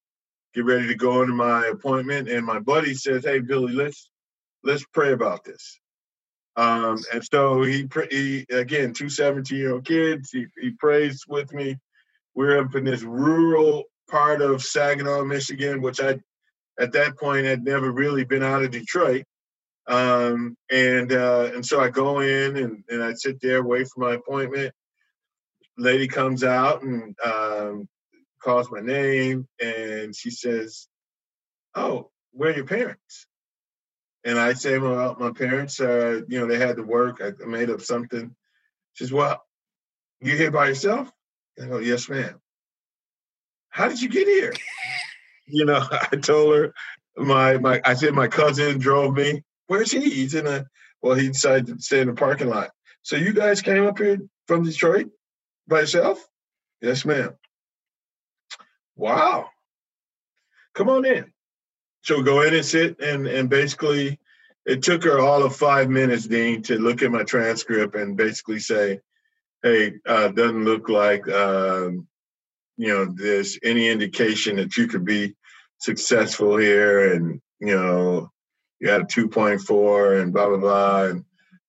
[0.53, 2.29] get ready to go into my appointment.
[2.29, 4.09] And my buddy says, "Hey, Billy, let's
[4.63, 5.79] let's pray about this."
[6.55, 10.31] Um, and so he, he again, two 17 year old kids.
[10.31, 11.77] He, he prays with me.
[12.35, 16.19] We're up in this rural part of Saginaw, Michigan, which I,
[16.79, 19.23] at that point, had never really been out of Detroit.
[19.87, 24.01] Um, and uh, and so I go in and, and I sit there, wait for
[24.01, 24.73] my appointment
[25.79, 27.87] lady comes out and um,
[28.41, 30.87] calls my name and she says,
[31.75, 33.27] "Oh, where are your parents?"
[34.23, 37.21] And I say, "Well, my parents, uh, you know, they had to work.
[37.21, 38.35] I made up something."
[38.93, 39.41] She says, "Well,
[40.21, 41.09] you here by yourself?"
[41.61, 42.39] I go, "Yes, ma'am."
[43.69, 44.53] How did you get here?
[45.47, 46.73] you know, I told her
[47.17, 49.43] my my I said my cousin drove me.
[49.67, 50.09] Where's he?
[50.09, 50.65] He's in a
[51.01, 52.71] well, he decided to stay in the parking lot.
[53.03, 55.09] So you guys came up here from Detroit?
[55.69, 56.27] By yourself?
[56.81, 57.33] Yes, ma'am.
[58.95, 59.49] Wow.
[60.75, 61.31] Come on in.
[62.01, 64.19] So go in and sit and and basically
[64.65, 68.59] it took her all of five minutes, Dean, to look at my transcript and basically
[68.59, 68.99] say,
[69.63, 72.07] hey, uh, doesn't look like um,
[72.77, 75.35] you know, there's any indication that you could be
[75.79, 78.31] successful here and you know,
[78.79, 81.25] you had a 2.4 and blah blah blah and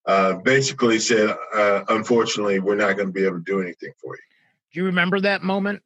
[0.07, 4.15] uh, basically said, uh, unfortunately, we're not going to be able to do anything for
[4.15, 4.23] you.
[4.73, 5.83] Do you remember that moment?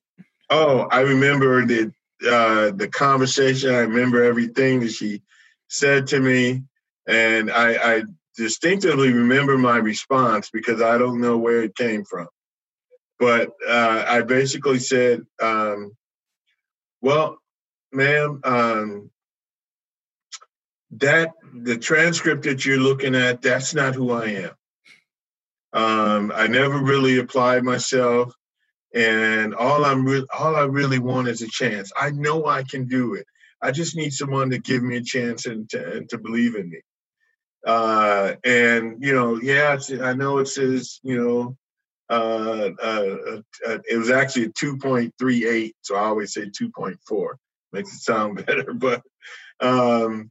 [0.50, 1.92] Oh, I remember the
[2.26, 3.74] uh, the conversation.
[3.74, 5.22] I remember everything that she
[5.68, 6.62] said to me.
[7.06, 8.02] And I, I
[8.36, 12.28] distinctively remember my response because I don't know where it came from.
[13.18, 15.92] But uh, I basically said, um,
[17.00, 17.38] well,
[17.92, 19.10] ma'am, um,
[20.98, 24.50] that the transcript that you're looking at, that's not who I am.
[25.72, 28.32] Um, I never really applied myself,
[28.94, 31.90] and all I'm re- all I really want is a chance.
[32.00, 33.26] I know I can do it.
[33.60, 36.70] I just need someone to give me a chance and to, and to believe in
[36.70, 36.80] me.
[37.66, 41.56] Uh, and you know, yeah, I know it says you know,
[42.08, 47.28] uh, uh, uh, it was actually a 2.38, so I always say 2.4.
[47.72, 49.02] Makes it sound better, but
[49.60, 50.30] um,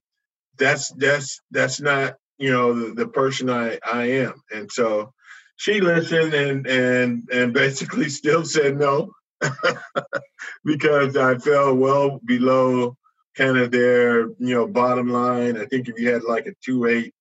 [0.57, 5.13] that's that's that's not you know the, the person I I am, and so
[5.55, 9.11] she listened and and and basically still said no
[10.65, 12.97] because I fell well below
[13.35, 15.57] kind of their you know bottom line.
[15.57, 17.13] I think if you had like a two eight,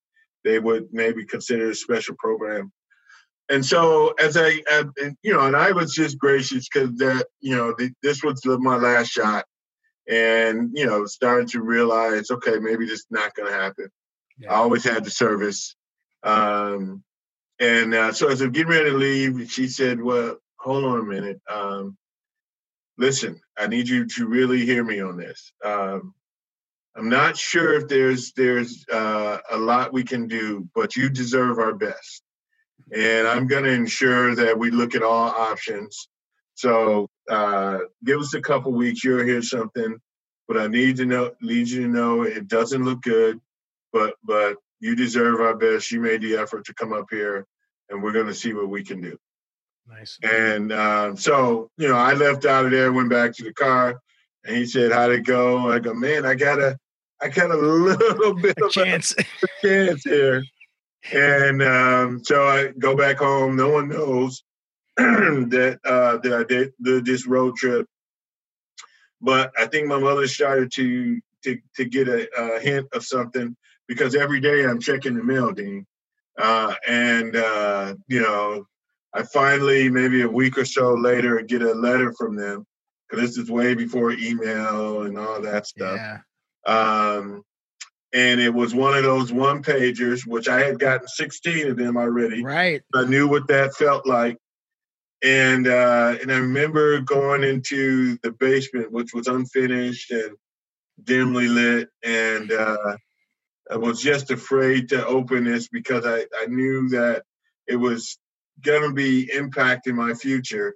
[0.43, 2.71] they would maybe consider a special program.
[3.49, 4.85] And so as I, uh,
[5.21, 8.77] you know, and I was just gracious because that you know the, this was my
[8.77, 9.45] last shot,
[10.07, 13.89] and you know starting to realize okay maybe this is not going to happen.
[14.37, 14.51] Yeah.
[14.51, 15.75] I always had the service.
[16.23, 17.03] Um,
[17.59, 21.03] and uh, so as I'm getting ready to leave, she said, "Well, hold on a
[21.03, 21.41] minute.
[21.49, 21.97] Um,
[22.97, 25.53] listen, I need you to really hear me on this.
[25.63, 26.13] Um,
[26.95, 31.59] I'm not sure if there's there's uh, a lot we can do, but you deserve
[31.59, 32.23] our best,
[32.91, 36.07] and I'm going to ensure that we look at all options.
[36.55, 39.03] So uh, give us a couple weeks.
[39.03, 39.97] You'll hear something,
[40.47, 43.39] but I need to know, need you to know it doesn't look good,
[43.91, 45.91] but but you deserve our best.
[45.91, 47.45] You made the effort to come up here,
[47.89, 49.17] and we're going to see what we can do.
[49.87, 50.17] Nice.
[50.23, 53.99] And um, so, you know, I left out of there, went back to the car,
[54.45, 56.77] and he said, "How'd it go?" I go, "Man, I got a,
[57.21, 60.43] I got a little bit a of chance, a, chance here."
[61.11, 63.55] And um, so I go back home.
[63.55, 64.43] No one knows
[64.97, 67.87] that uh, that I did, did this road trip,
[69.21, 73.55] but I think my mother started to to to get a, a hint of something
[73.87, 75.85] because every day I'm checking the mail, Dean.
[76.37, 78.65] Uh, and, uh, you know,
[79.13, 82.65] I finally, maybe a week or so later, get a letter from them
[83.07, 85.97] because this is way before email and all that stuff.
[85.97, 86.19] Yeah.
[86.65, 87.43] Um,
[88.13, 91.97] and it was one of those one pagers, which I had gotten 16 of them
[91.97, 92.43] already.
[92.43, 92.81] Right.
[92.95, 94.37] I knew what that felt like.
[95.23, 100.35] And uh, and I remember going into the basement, which was unfinished and
[101.03, 102.97] dimly lit, and uh,
[103.71, 107.23] I was just afraid to open this because I, I knew that
[107.67, 108.17] it was
[108.61, 110.75] going to be impacting my future.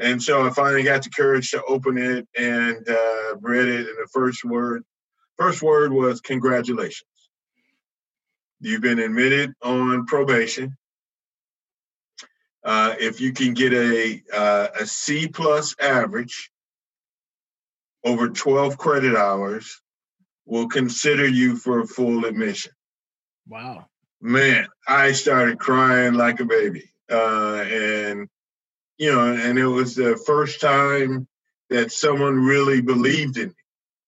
[0.00, 3.86] And so I finally got the courage to open it and uh, read it.
[3.88, 4.84] And the first word,
[5.38, 7.08] first word was congratulations.
[8.60, 10.76] You've been admitted on probation.
[12.68, 16.50] Uh, if you can get a uh, a C plus average
[18.04, 19.80] over 12 credit hours,
[20.44, 22.72] will consider you for a full admission.
[23.46, 23.86] Wow.
[24.20, 26.92] Man, I started crying like a baby.
[27.10, 28.28] Uh, and,
[28.98, 31.26] you know, and it was the first time
[31.70, 33.54] that someone really believed in me.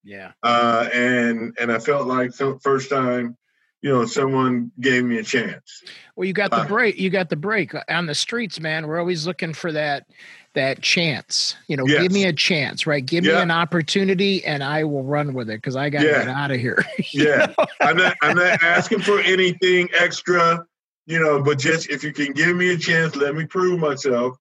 [0.04, 0.32] Yeah.
[0.42, 3.38] Uh, and, and I felt like the first time,
[3.82, 5.82] you know, someone gave me a chance.
[6.14, 6.98] Well, you got the uh, break.
[6.98, 8.86] You got the break on the streets, man.
[8.86, 10.06] We're always looking for that
[10.54, 11.56] that chance.
[11.66, 12.02] You know, yes.
[12.02, 13.04] give me a chance, right?
[13.04, 13.36] Give yeah.
[13.36, 16.24] me an opportunity, and I will run with it because I got to yeah.
[16.24, 16.84] get out of here.
[17.12, 18.16] yeah, I'm not.
[18.22, 20.64] I'm not asking for anything extra.
[21.06, 24.36] You know, but just if you can give me a chance, let me prove myself.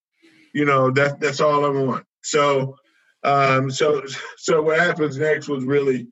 [0.54, 2.06] You know, that that's all I want.
[2.24, 2.76] So,
[3.24, 4.04] um, so
[4.36, 6.08] so what happens next was really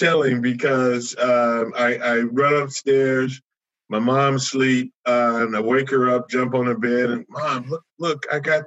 [0.00, 3.40] telling because um, I, I run upstairs.
[3.88, 7.68] My mom's sleep, uh, and I wake her up, jump on her bed, and mom,
[7.68, 8.64] look, look, I got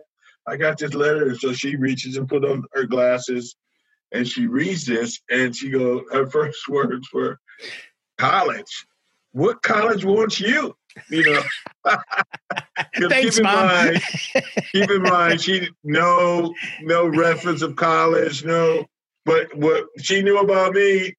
[0.47, 1.35] I got this letter.
[1.37, 3.55] So she reaches and put on her glasses
[4.13, 7.39] and she reads this and she goes, her first words were,
[8.17, 8.85] college.
[9.31, 10.75] What college wants you?
[11.09, 11.41] You know.
[13.09, 13.67] Thanks, keep in Mom.
[13.67, 14.01] mind,
[14.71, 18.85] keep in mind, she no no reference of college, no.
[19.25, 21.15] But what she knew about me,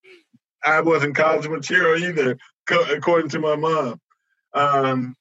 [0.65, 2.37] I wasn't college material either,
[2.71, 4.01] according to my mom.
[4.53, 5.17] Um,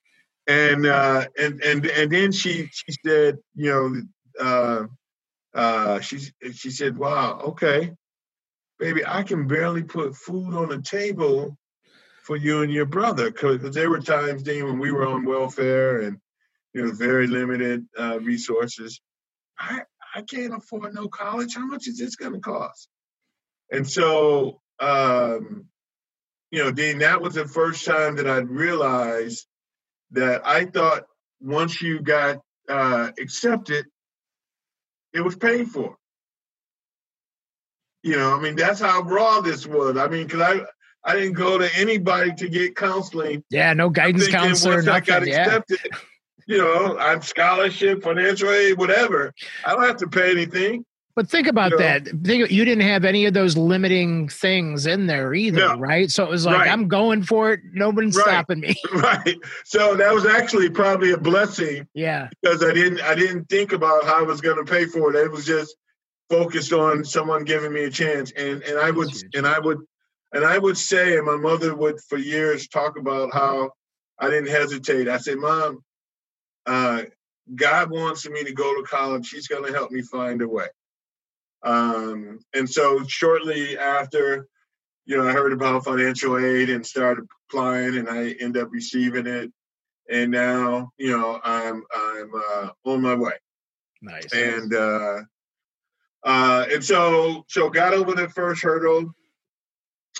[0.47, 6.19] and uh, and and and then she she said, you know, uh, uh, she
[6.53, 7.91] she said, "Wow, okay,
[8.79, 11.57] baby, I can barely put food on the table
[12.23, 16.01] for you and your brother because there were times, Dean, when we were on welfare
[16.01, 16.17] and
[16.73, 19.01] you know very limited uh, resources.
[19.59, 19.83] I
[20.13, 21.55] I can't afford no college.
[21.55, 22.87] How much is this going to cost?"
[23.71, 25.65] And so, um,
[26.51, 29.47] you know, Dean, that was the first time that I realized
[30.11, 31.05] that I thought
[31.41, 33.85] once you got uh, accepted,
[35.13, 35.97] it was paid for.
[38.03, 39.97] You know, I mean, that's how raw this was.
[39.97, 40.65] I mean, because I
[41.05, 43.43] I didn't go to anybody to get counseling.
[43.49, 44.75] Yeah, no guidance counselor.
[44.75, 45.97] Once nothing, I got accepted, yeah.
[46.47, 49.33] You know, I'm scholarship, financial aid, whatever.
[49.65, 50.85] I don't have to pay anything.
[51.15, 51.83] But think about you know?
[51.83, 52.07] that.
[52.23, 55.77] Think you didn't have any of those limiting things in there either, no.
[55.77, 56.09] right?
[56.09, 56.71] So it was like right.
[56.71, 57.59] I'm going for it.
[57.71, 58.23] Nobody's right.
[58.23, 58.75] stopping me.
[58.93, 59.37] Right.
[59.65, 61.87] So that was actually probably a blessing.
[61.93, 62.29] Yeah.
[62.41, 65.23] Because I didn't I didn't think about how I was going to pay for it.
[65.23, 65.75] It was just
[66.29, 69.79] focused on someone giving me a chance, and and I would and I would
[70.33, 73.71] and I would say, and my mother would for years talk about how
[74.19, 75.07] I didn't hesitate.
[75.07, 75.83] I said, Mom,
[76.65, 77.03] uh,
[77.53, 79.29] God wants me to go to college.
[79.29, 80.67] He's going to help me find a way.
[81.63, 84.47] Um, and so shortly after,
[85.05, 89.27] you know, I heard about financial aid and started applying, and I end up receiving
[89.27, 89.51] it.
[90.09, 93.33] And now, you know, I'm I'm uh, on my way.
[94.01, 94.33] Nice.
[94.33, 95.21] And uh,
[96.23, 99.13] uh, and so so got over the first hurdle.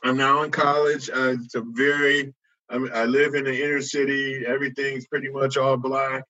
[0.04, 1.10] I'm now in college.
[1.10, 2.34] Uh, it's a very
[2.70, 4.46] I, mean, I live in the inner city.
[4.46, 6.24] Everything's pretty much all black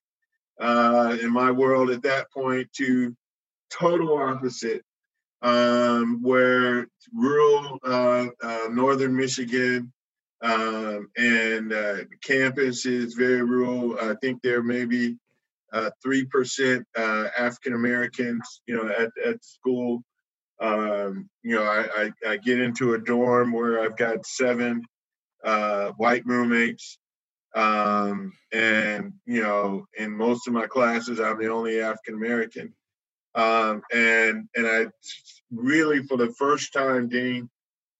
[0.60, 2.72] uh, in my world at that point.
[2.74, 3.14] To
[3.70, 4.84] total opposite
[5.42, 9.92] um, where rural uh, uh, northern Michigan
[10.42, 13.98] um, and uh, campus is very rural.
[14.00, 15.16] I think there may be
[15.72, 20.02] uh, three percent uh, African Americans, you know, at at school.
[20.60, 24.82] Um, you know, I, I, I, get into a dorm where I've got seven
[25.96, 26.98] white roommates.
[27.54, 32.74] Um, and you know, in most of my classes, I'm the only African American.
[33.34, 34.86] Um, and and I
[35.52, 37.48] really, for the first time, Dean,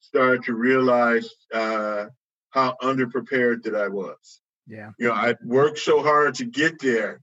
[0.01, 2.07] started to realize uh,
[2.51, 4.41] how underprepared that I was.
[4.67, 4.91] Yeah.
[4.99, 7.21] You know, I worked so hard to get there,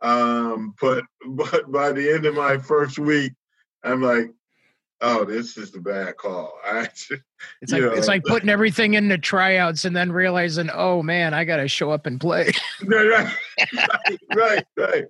[0.00, 3.32] um, but but by the end of my first week,
[3.82, 4.30] I'm like,
[5.00, 6.52] oh, this is the bad call.
[6.64, 6.88] I,
[7.60, 11.44] it's like know, it's like putting everything into tryouts and then realizing, oh man, I
[11.44, 12.52] got to show up and play.
[12.84, 15.04] right, right, right, right.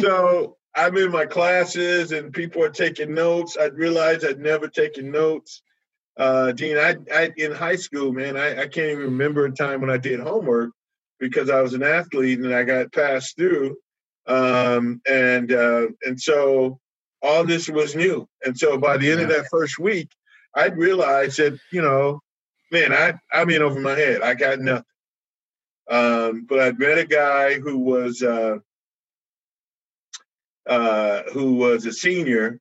[0.00, 3.56] So I'm in my classes and people are taking notes.
[3.60, 5.62] I realized I'd never taken notes.
[6.16, 9.80] Uh, Dean, I, I in high school, man, I, I can't even remember a time
[9.80, 10.70] when I did homework
[11.18, 13.76] because I was an athlete and I got passed through.
[14.26, 16.78] Um, and uh, and so
[17.22, 18.28] all this was new.
[18.44, 20.08] And so by the end of that first week,
[20.54, 22.20] I realized that you know,
[22.70, 24.22] man, I I'm in over my head.
[24.22, 24.84] I got nothing.
[25.90, 28.58] Um, but I met a guy who was uh,
[30.66, 32.60] uh, who was a senior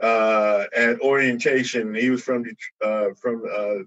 [0.00, 1.94] uh, at orientation.
[1.94, 2.44] He was from
[2.82, 3.84] uh, from uh,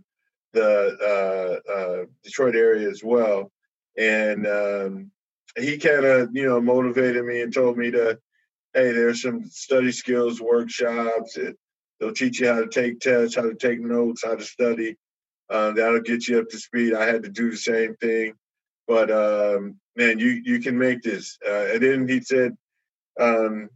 [0.53, 3.51] the uh, uh, Detroit area as well,
[3.97, 5.11] and um,
[5.57, 8.19] he kind of you know motivated me and told me to,
[8.75, 11.37] hey, there's some study skills workshops.
[11.99, 14.95] they'll teach you how to take tests, how to take notes, how to study.
[15.49, 16.93] that'll get you up to speed.
[16.93, 18.33] I had to do the same thing,
[18.87, 21.37] but um, man, you you can make this.
[21.45, 22.55] and then he said
[23.19, 23.69] um,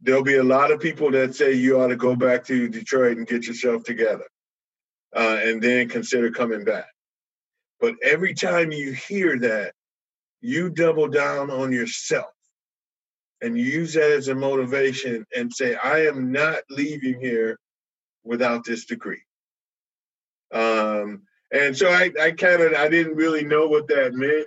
[0.00, 3.16] there'll be a lot of people that say you ought to go back to Detroit
[3.16, 4.26] and get yourself together
[5.14, 6.86] uh, and then consider coming back.
[7.80, 9.72] But every time you hear that,
[10.40, 12.35] you double down on yourself
[13.42, 17.58] and use that as a motivation and say, I am not leaving here
[18.24, 19.22] without this degree.
[20.52, 21.22] Um,
[21.52, 24.46] and so I, I kind of I didn't really know what that meant,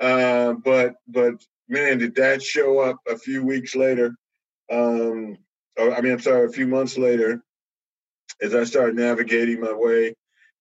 [0.00, 1.34] uh, but but
[1.68, 4.14] man, did that show up a few weeks later.
[4.70, 5.36] Um,
[5.76, 7.42] or, I mean, I'm sorry, a few months later,
[8.40, 10.14] as I started navigating my way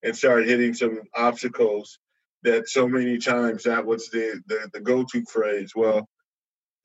[0.03, 1.99] and started hitting some obstacles
[2.43, 5.71] that so many times that was the, the, the go-to phrase.
[5.75, 6.07] Well,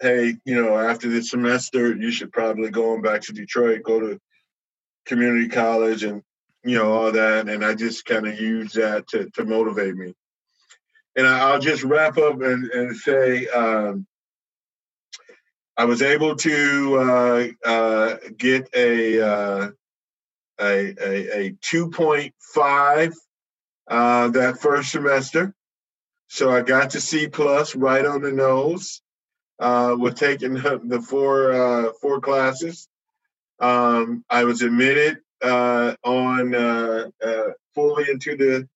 [0.00, 4.00] hey, you know, after this semester, you should probably go on back to Detroit, go
[4.00, 4.20] to
[5.06, 6.22] community college and,
[6.64, 7.48] you know, all that.
[7.48, 10.14] And I just kind of use that to, to motivate me.
[11.16, 14.06] And I'll just wrap up and, and say um,
[15.76, 19.70] I was able to uh, uh, get a, uh,
[20.60, 23.14] a, a, a 2.5
[23.88, 25.54] uh, that first semester.
[26.28, 29.00] So I got to C plus right on the nose
[29.58, 32.88] uh, with taking the four uh, four classes.
[33.60, 36.52] Um, I was admitted on
[37.74, 38.68] fully into the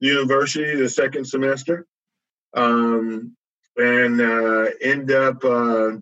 [0.00, 1.86] university the second semester
[2.54, 3.36] um,
[3.76, 5.92] and uh, end up uh,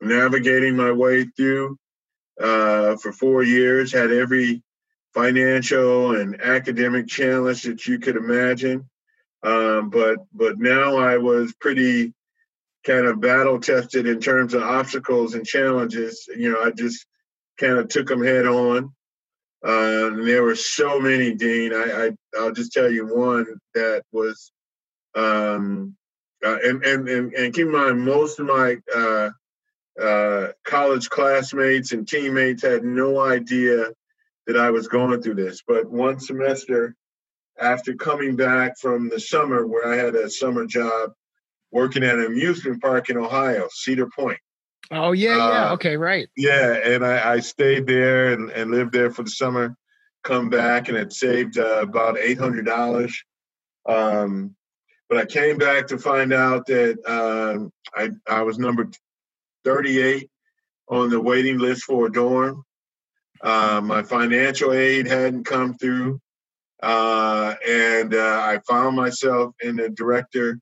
[0.00, 1.78] navigating my way through
[2.40, 3.92] uh, for four years.
[3.92, 4.62] Had every
[5.14, 8.88] financial and academic challenge that you could imagine.
[9.42, 12.12] Um, but but now I was pretty
[12.90, 16.28] kind of battle tested in terms of obstacles and challenges.
[16.36, 17.06] You know, I just
[17.58, 18.92] kind of took them head on.
[19.64, 21.72] Uh, and there were so many, Dean.
[21.72, 24.50] I, I I'll just tell you one that was,
[25.14, 25.94] um,
[26.44, 29.30] uh, and, and and and keep in mind, most of my uh,
[30.02, 33.84] uh, college classmates and teammates had no idea
[34.46, 35.62] that I was going through this.
[35.66, 36.96] But one semester
[37.60, 41.12] after coming back from the summer, where I had a summer job
[41.72, 44.38] working at an amusement park in Ohio, Cedar Point.
[44.90, 45.70] Oh yeah, yeah.
[45.70, 46.28] Uh, okay, right.
[46.36, 49.76] Yeah, and I, I stayed there and, and, lived there for the summer.
[50.24, 53.16] Come back and it saved uh, about eight hundred dollars.
[53.88, 54.56] Um,
[55.08, 58.90] but I came back to find out that um, I I was number
[59.64, 60.28] thirty eight
[60.88, 62.64] on the waiting list for a dorm.
[63.40, 66.20] Uh, my financial aid hadn't come through,
[66.82, 70.58] uh, and uh, I found myself in the director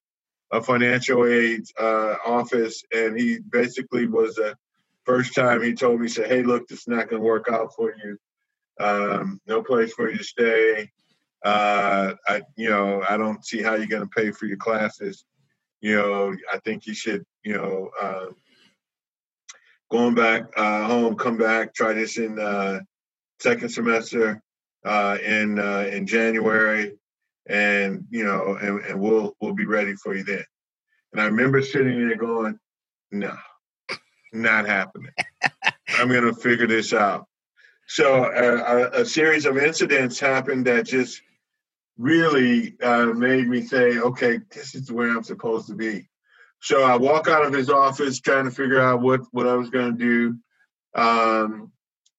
[0.51, 4.57] a financial aid uh, office, and he basically was the
[5.05, 7.75] first time he told me, "said hey, look, this is not going to work out
[7.75, 8.19] for you.
[8.81, 10.91] Um, no place for you to stay.
[11.45, 15.25] Uh, I, you know, I don't see how you're going to pay for your classes.
[15.81, 18.27] You know, I think you should, you know, uh,
[19.91, 22.81] going back uh, home, come back, try this in uh,
[23.41, 24.43] second semester
[24.85, 26.98] uh, in uh, in January."
[27.49, 30.45] And you know, and, and we'll we'll be ready for you then.
[31.13, 32.59] And I remember sitting there going,
[33.11, 33.35] no,
[34.33, 35.13] not happening.
[35.89, 37.27] I'm going to figure this out.
[37.87, 41.23] So uh, a, a, series of incidents happened that just
[41.97, 46.09] really uh, made me say, okay, this is where I'm supposed to be.
[46.61, 49.71] So I walk out of his office trying to figure out what, what I was
[49.71, 51.01] going to do.
[51.01, 51.73] Um,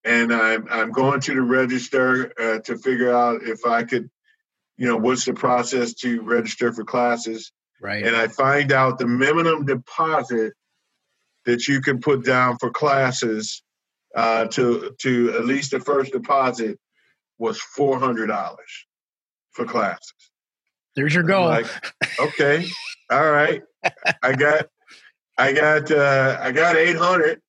[0.04, 4.10] and I'm, I'm going to the register uh, to figure out if I could
[4.80, 7.52] you know, what's the process to register for classes?
[7.82, 8.06] Right.
[8.06, 10.54] And I find out the minimum deposit
[11.46, 13.62] that you can put down for classes
[14.16, 16.80] uh, to to at least the first deposit
[17.38, 18.86] was four hundred dollars
[19.52, 20.14] for classes.
[20.96, 21.48] There's your goal.
[21.48, 21.68] Like,
[22.20, 22.66] okay,
[23.12, 23.62] all right.
[24.24, 24.68] I got,
[25.38, 27.42] I got, uh, I got eight hundred.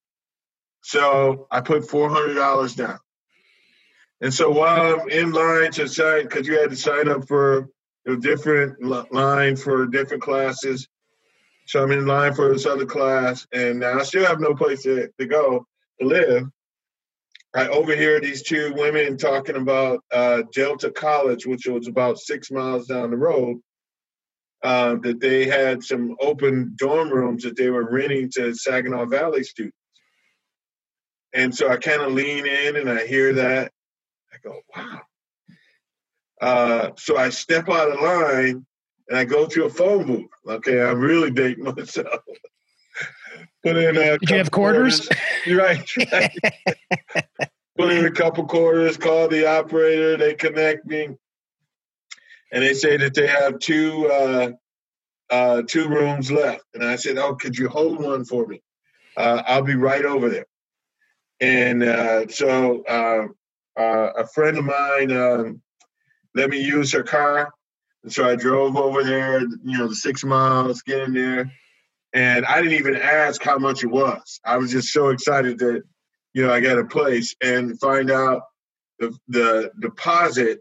[0.83, 2.99] So I put four hundred dollars down.
[4.21, 7.68] And so while I'm in line to sign, because you had to sign up for
[8.07, 10.89] a different line for different classes.
[11.66, 14.83] So I'm in line for this other class, and now I still have no place
[14.83, 15.66] to, to go
[16.01, 16.45] to live.
[17.55, 22.87] I overhear these two women talking about uh, Delta College, which was about six miles
[22.87, 23.61] down the road,
[24.62, 29.43] uh, that they had some open dorm rooms that they were renting to Saginaw Valley
[29.43, 29.77] students.
[31.33, 33.73] And so I kind of lean in and I hear that.
[34.45, 35.01] I go, wow.
[36.41, 38.64] Uh, so I step out of line
[39.09, 40.30] and I go to a phone booth.
[40.47, 42.22] Okay, I'm really dating myself.
[43.62, 45.09] Put in a Did you have quarters?
[45.47, 45.88] quarters.
[45.99, 47.49] right, right.
[47.78, 51.09] Put in a couple quarters, call the operator, they connect me.
[52.53, 54.51] And they say that they have two uh,
[55.30, 56.64] uh, two rooms left.
[56.74, 58.61] And I said, Oh, could you hold one for me?
[59.16, 60.47] Uh, I'll be right over there.
[61.41, 62.82] And uh, so
[63.81, 65.62] uh, a friend of mine um,
[66.35, 67.51] let me use her car.
[68.03, 71.51] And so I drove over there, you know, the six miles, get in there.
[72.12, 74.41] And I didn't even ask how much it was.
[74.45, 75.83] I was just so excited that,
[76.35, 78.43] you know, I got a place and find out
[78.99, 80.61] the, the deposit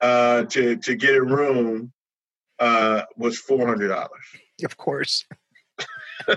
[0.00, 1.92] uh, to, to get a room
[2.58, 4.08] uh, was $400.
[4.64, 5.24] Of course.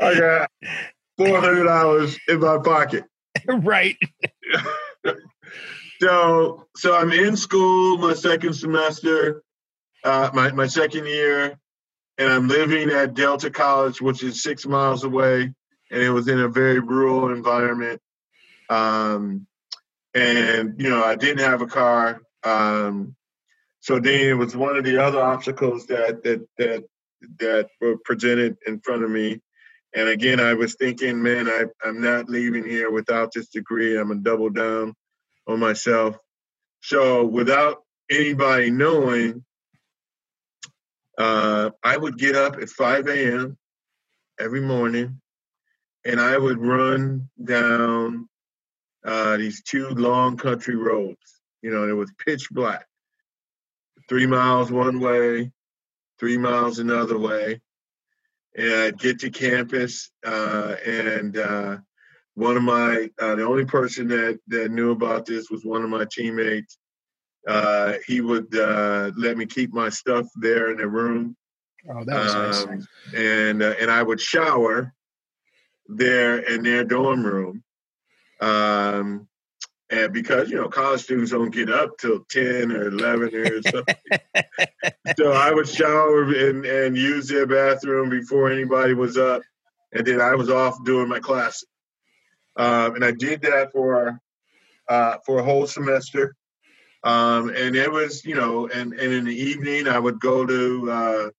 [0.00, 0.50] I got
[1.18, 3.04] four hundred dollars in my pocket.
[3.48, 3.96] right.
[6.00, 9.42] so so I'm in school my second semester,
[10.04, 11.58] uh, my my second year,
[12.16, 15.52] and I'm living at Delta College, which is six miles away,
[15.90, 18.00] and it was in a very rural environment.
[18.70, 19.46] Um,
[20.14, 22.20] and you know I didn't have a car.
[22.44, 23.16] Um,
[23.80, 26.84] so then it was one of the other obstacles that that that
[27.40, 29.40] that were presented in front of me
[29.94, 33.98] and again, I was thinking, man, I, I'm not leaving here without this degree.
[33.98, 34.94] I'm to double down
[35.48, 36.16] on myself.
[36.82, 39.44] So without anybody knowing,
[41.18, 43.58] uh, I would get up at 5 a.m.
[44.40, 45.20] every morning
[46.04, 48.28] and I would run down
[49.04, 51.18] uh, these two long country roads.
[51.62, 52.86] You know, it was pitch black.
[54.08, 55.52] Three miles one way,
[56.20, 57.60] three miles another way
[58.58, 61.76] and get to campus uh, and uh,
[62.34, 65.90] one of my uh, the only person that that knew about this was one of
[65.90, 66.76] my teammates.
[67.46, 71.36] Uh, he would uh, let me keep my stuff there in the room.
[71.88, 72.86] Oh, that was um, nice.
[73.14, 74.92] And uh, and I would shower
[75.86, 77.62] there in their dorm room.
[78.40, 79.28] Um,
[79.90, 83.94] and because you know college students don't get up till 10 or 11 or something.
[85.16, 89.42] So i would shower and, and use their bathroom before anybody was up.
[89.92, 91.66] And then i was off doing my classes.
[92.56, 94.20] Um, and i did that for
[94.88, 96.34] uh, for a whole semester.
[97.04, 100.90] Um, and it was you know and, and in the evening i would go to
[100.90, 101.30] uh,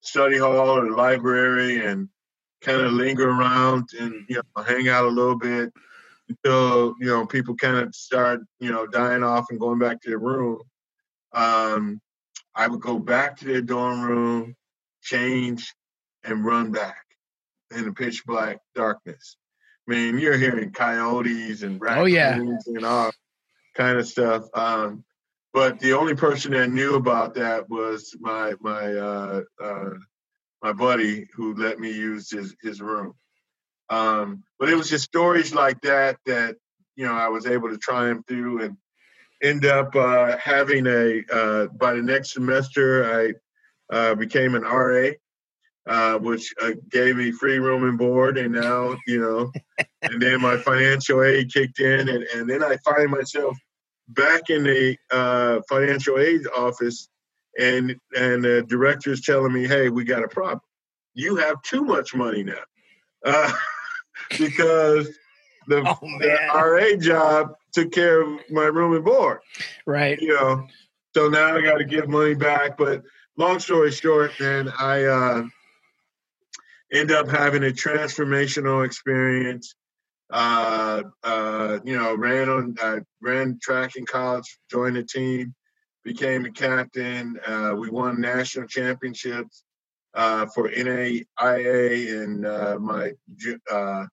[0.00, 2.08] study hall or the library and
[2.62, 5.72] kind of linger around and you know hang out a little bit
[6.28, 10.08] until you know people kind of start you know dying off and going back to
[10.08, 10.60] their room.
[11.32, 12.00] Um,
[12.54, 14.56] I would go back to their dorm room,
[15.02, 15.74] change,
[16.24, 17.04] and run back
[17.76, 19.36] in the pitch black darkness.
[19.88, 22.38] I mean, you're hearing coyotes and raccoons oh, yeah.
[22.66, 23.12] and all
[23.74, 24.44] kind of stuff.
[24.54, 25.04] Um,
[25.52, 29.90] but the only person that knew about that was my my uh, uh,
[30.62, 33.14] my buddy who let me use his his room.
[33.88, 36.56] Um, but it was just stories like that that
[36.96, 38.76] you know I was able to triumph through and
[39.42, 41.22] end up uh, having a.
[41.32, 43.32] Uh, by the next semester,
[43.90, 45.10] I uh, became an RA,
[45.86, 49.52] uh, which uh, gave me free room and board, and now you know,
[50.02, 53.56] and then my financial aid kicked in, and, and then I find myself
[54.08, 57.08] back in the uh, financial aid office,
[57.58, 60.60] and and the director's telling me, "Hey, we got a problem.
[61.14, 63.52] You have too much money now."
[64.38, 65.08] because
[65.68, 69.40] the, oh, the, RA job took care of my room and board.
[69.86, 70.20] Right.
[70.20, 70.66] You know,
[71.14, 72.76] so now I got to give money back.
[72.76, 73.02] But
[73.36, 75.44] long story short, then I uh,
[76.92, 79.74] end up having a transformational experience.
[80.28, 85.54] Uh, uh, you know, ran on, I ran track in college, joined the team,
[86.04, 87.38] became a captain.
[87.46, 89.64] Uh, we won national championships
[90.14, 93.12] uh, for NAIA and uh, my
[93.70, 94.06] uh,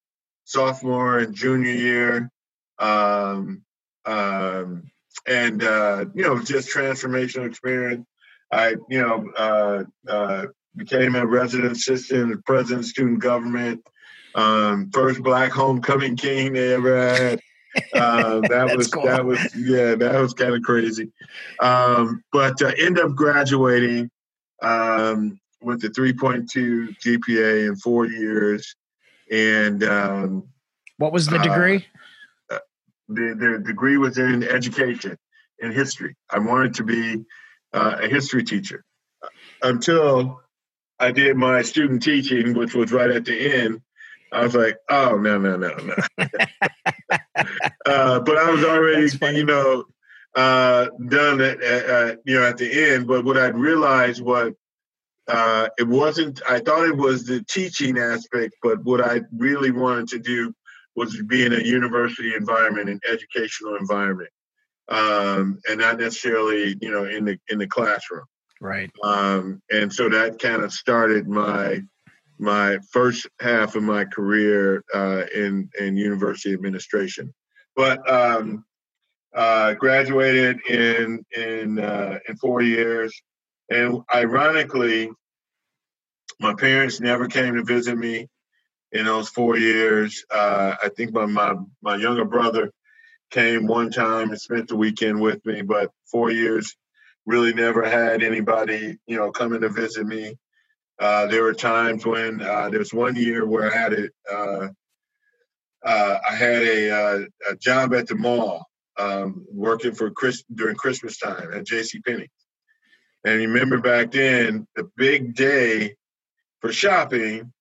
[0.45, 2.31] sophomore and junior year.
[2.79, 3.63] Um,
[4.05, 4.83] um,
[5.27, 8.05] and, uh, you know, just transformational experience.
[8.51, 13.81] I, you know, uh, uh, became a resident assistant, president of student government,
[14.35, 17.39] um, first black homecoming king they ever had.
[17.93, 19.03] Uh, that was cool.
[19.03, 21.11] that was yeah that was kind of crazy,
[21.59, 24.09] um, but uh, end up graduating
[24.61, 28.75] um, with a 3.2 GPA in four years,
[29.31, 30.47] and um,
[30.97, 31.85] what was the degree?
[32.49, 32.59] Uh,
[33.09, 35.17] the, the degree was in education
[35.59, 36.15] in history.
[36.29, 37.23] I wanted to be
[37.73, 38.83] uh, a history teacher
[39.61, 40.41] until
[40.99, 43.81] I did my student teaching, which was right at the end.
[44.31, 45.95] I was like, oh no no no no.
[47.85, 49.85] uh, but I was already, you know,
[50.35, 53.07] uh, done at, at, you know at the end.
[53.07, 54.53] But what I'd realized was
[55.27, 60.07] uh, it wasn't, I thought it was the teaching aspect, but what I really wanted
[60.09, 60.53] to do
[60.95, 64.29] was be in a university environment, an educational environment,
[64.89, 68.25] um, and not necessarily, you know, in the in the classroom.
[68.61, 68.91] Right.
[69.03, 71.81] Um, and so that kind of started my
[72.37, 77.33] my first half of my career uh, in in university administration.
[77.75, 78.65] But um,
[79.33, 83.19] uh, graduated in in uh, in four years.
[83.73, 85.09] And ironically,
[86.39, 88.27] my parents never came to visit me
[88.91, 90.23] in those four years.
[90.29, 92.71] Uh, I think my, my my younger brother
[93.31, 96.75] came one time and spent the weekend with me, but four years
[97.25, 100.35] really never had anybody, you know, coming to visit me.
[100.99, 104.67] Uh, there were times when uh, there was one year where I had a uh,
[105.83, 107.19] uh, I had a, uh,
[107.49, 108.67] a job at the mall
[108.99, 111.99] um, working for Chris during Christmas time at J.C.
[112.01, 112.29] Penney.
[113.25, 115.95] And remember back then, the big day
[116.59, 117.53] for shopping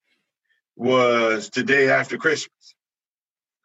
[0.77, 2.75] was the day after Christmas.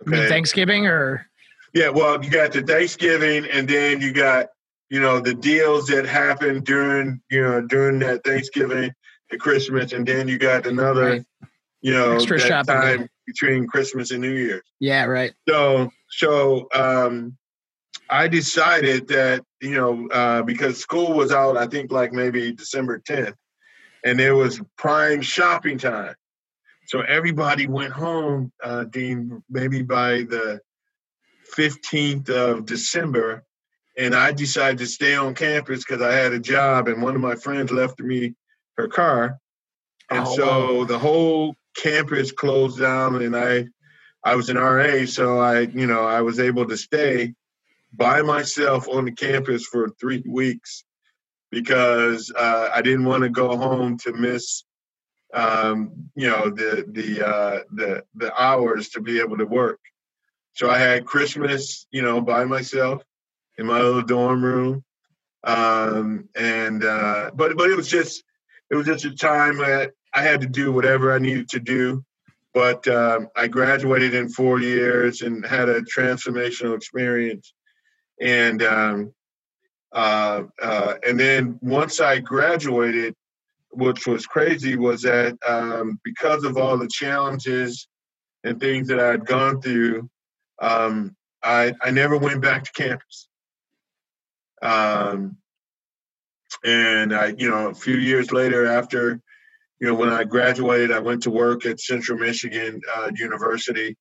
[0.05, 0.27] Okay?
[0.27, 1.27] Thanksgiving or?
[1.73, 4.47] Yeah, well, you got the Thanksgiving, and then you got
[4.89, 8.91] you know the deals that happened during you know during that Thanksgiving
[9.31, 11.25] to Christmas, and then you got another right.
[11.81, 14.63] you know Extra that shopping time between Christmas and New Year's.
[14.79, 15.33] Yeah, right.
[15.47, 17.37] So so um,
[18.09, 22.99] I decided that you know uh, because school was out, I think like maybe December
[22.99, 23.35] 10th,
[24.03, 26.15] and it was prime shopping time.
[26.87, 30.61] So everybody went home, uh, Dean, maybe by the
[31.57, 33.43] 15th of December,
[33.97, 37.21] and I decided to stay on campus because I had a job, and one of
[37.21, 38.35] my friends left me
[38.77, 39.37] her car,
[40.09, 40.83] and oh, so wow.
[40.85, 43.67] the whole campus closed down, and I
[44.23, 47.33] I was an RA, so I, you know, I was able to stay
[47.97, 50.83] by myself on the campus for three weeks
[51.51, 54.63] because uh, I didn't want to go home to miss,
[55.33, 59.79] um, you know, the the uh, the the hours to be able to work.
[60.53, 63.03] So I had Christmas, you know, by myself
[63.57, 64.83] in my little dorm room,
[65.43, 68.23] um, and uh, but but it was just
[68.69, 72.03] it was just a time that I had to do whatever I needed to do.
[72.53, 77.53] But um, I graduated in four years and had a transformational experience.
[78.19, 79.13] And um,
[79.91, 83.15] uh, uh, and then once I graduated,
[83.71, 87.87] which was crazy, was that um, because of all the challenges
[88.43, 90.09] and things that I had gone through,
[90.61, 93.27] um, I, I never went back to campus.
[94.61, 95.37] Um,
[96.63, 99.21] and I, you know, a few years later, after
[99.79, 103.95] you know, when I graduated, I went to work at Central Michigan uh, University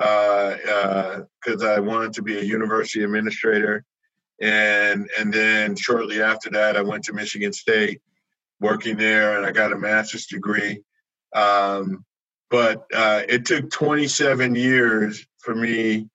[0.00, 3.84] because uh, uh, I wanted to be a university administrator,
[4.40, 8.00] and and then shortly after that, I went to Michigan State,
[8.60, 10.82] working there, and I got a master's degree.
[11.34, 12.06] Um,
[12.48, 16.08] but uh, it took 27 years for me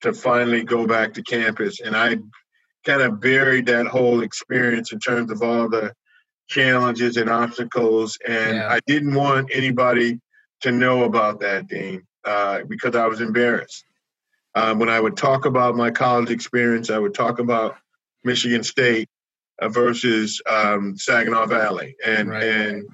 [0.00, 2.16] to finally go back to campus, and I
[2.86, 5.92] kind of buried that whole experience in terms of all the
[6.48, 8.16] challenges and obstacles.
[8.26, 8.68] And yeah.
[8.70, 10.18] I didn't want anybody
[10.62, 13.84] to know about that, Dean, uh, because I was embarrassed.
[14.54, 17.76] Um, when I would talk about my college experience, I would talk about
[18.22, 19.08] Michigan State
[19.62, 22.42] uh, versus um, Saginaw Valley, and right.
[22.44, 22.84] and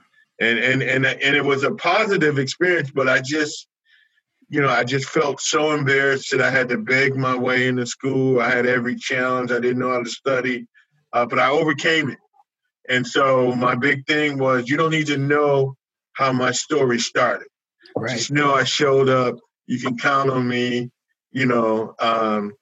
[0.40, 2.92] and and and and it was a positive experience.
[2.92, 3.66] But I just,
[4.48, 7.86] you know, I just felt so embarrassed that I had to beg my way into
[7.86, 8.40] school.
[8.40, 9.50] I had every challenge.
[9.50, 10.68] I didn't know how to study,
[11.12, 12.18] uh, but I overcame it.
[12.88, 15.74] And so my big thing was you don't need to know
[16.12, 17.48] how my story started.
[17.96, 18.16] Right.
[18.16, 19.36] Just know I showed up.
[19.66, 20.90] You can count on me,
[21.30, 21.94] you know.
[22.00, 22.52] Um,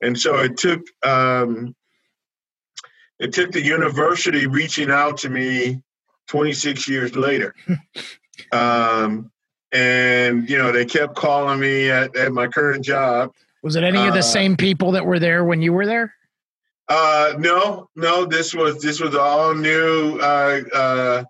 [0.00, 1.74] and so it took um,
[3.18, 5.80] it took the university reaching out to me
[6.28, 7.54] 26 years later.
[8.52, 9.30] um,
[9.72, 13.32] and you know they kept calling me at, at my current job.
[13.62, 16.12] Was it any of the uh, same people that were there when you were there?
[16.88, 18.26] Uh, no, no.
[18.26, 21.24] This was this was all new uh, uh,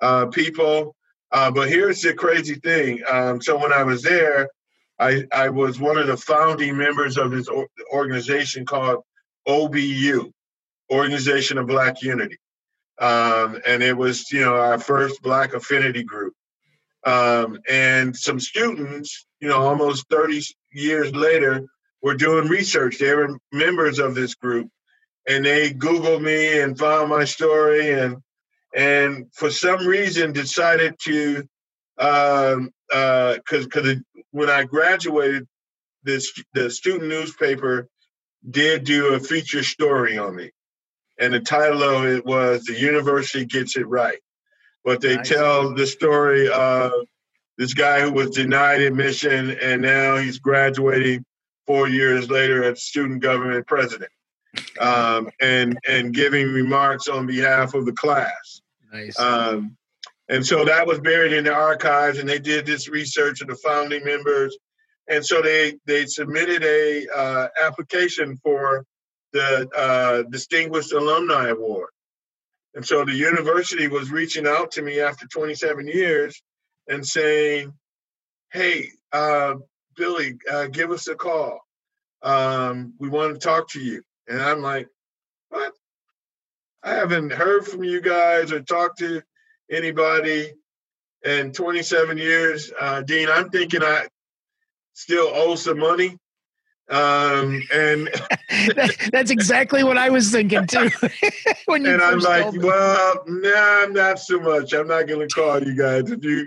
[0.00, 0.96] uh, people.
[1.34, 3.02] Uh, but here's the crazy thing.
[3.10, 4.48] Um, so when I was there,
[5.00, 7.48] I I was one of the founding members of this
[7.92, 9.02] organization called
[9.48, 10.30] OBU,
[10.92, 12.38] Organization of Black Unity,
[13.00, 16.34] um, and it was you know our first Black affinity group.
[17.04, 20.40] Um, and some students, you know, almost 30
[20.72, 21.66] years later,
[22.00, 22.98] were doing research.
[22.98, 24.70] They were members of this group,
[25.28, 28.22] and they Googled me and found my story and
[28.74, 31.44] and for some reason decided to
[31.98, 33.96] um uh because because
[34.30, 35.46] when I graduated
[36.02, 37.88] this the student newspaper
[38.50, 40.50] did do a feature story on me
[41.18, 44.18] and the title of it was the university gets it right
[44.84, 45.28] but they nice.
[45.28, 46.92] tell the story of
[47.56, 51.24] this guy who was denied admission and now he's graduating
[51.66, 54.10] four years later as student government president
[54.80, 58.62] um, and and giving remarks on behalf of the class.
[58.94, 59.18] Nice.
[59.18, 59.76] Um,
[60.28, 63.56] and so that was buried in the archives, and they did this research of the
[63.56, 64.56] founding members,
[65.08, 68.86] and so they they submitted a uh, application for
[69.32, 71.90] the uh, Distinguished Alumni Award.
[72.76, 76.40] And so the university was reaching out to me after 27 years
[76.88, 77.72] and saying,
[78.52, 79.56] "Hey, uh,
[79.96, 81.58] Billy, uh, give us a call.
[82.22, 84.88] Um, we want to talk to you." And I'm like,
[85.48, 85.72] what?
[86.84, 89.22] I haven't heard from you guys or talked to
[89.70, 90.52] anybody
[91.24, 92.70] in 27 years.
[92.78, 94.06] Uh, Dean, I'm thinking I
[94.92, 96.18] still owe some money.
[96.90, 98.10] Um, and
[99.10, 100.90] that's exactly what I was thinking too.
[101.64, 104.74] when you and I'm like, well, nah, not so much.
[104.74, 106.46] I'm not going to call you guys if you,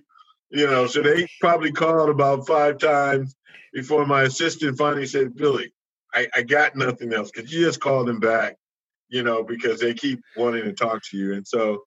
[0.51, 0.85] you know.
[0.85, 3.35] So they probably called about five times
[3.73, 5.73] before my assistant finally said, Billy,
[6.13, 8.57] I, I got nothing else because you just call them back,
[9.09, 11.33] you know, because they keep wanting to talk to you.
[11.33, 11.83] And so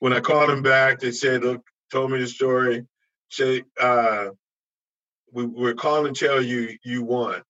[0.00, 2.86] when I called them back, they said, look, told me the story.
[3.30, 4.28] Say, uh,
[5.32, 7.42] we, we're calling to tell you you won.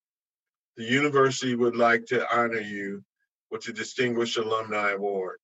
[0.77, 3.05] The university would like to honor you
[3.51, 5.37] with the Distinguished Alumni Award.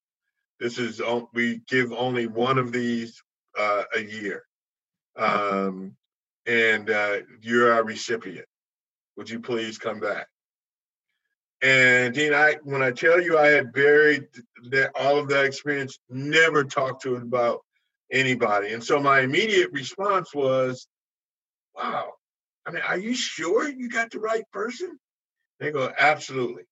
[0.58, 1.00] This is
[1.32, 3.22] we give only one of these
[3.58, 4.42] uh, a year,
[5.16, 5.96] um,
[6.46, 8.46] and uh, you're our recipient.
[9.16, 10.26] Would you please come back?
[11.62, 14.24] And Dean, I when I tell you I had buried
[14.70, 17.60] that all of that experience, never talked to it about
[18.10, 18.72] anybody.
[18.72, 20.86] And so my immediate response was,
[21.74, 22.12] wow,
[22.66, 24.98] I mean, are you sure you got the right person?
[25.58, 26.64] They go, absolutely.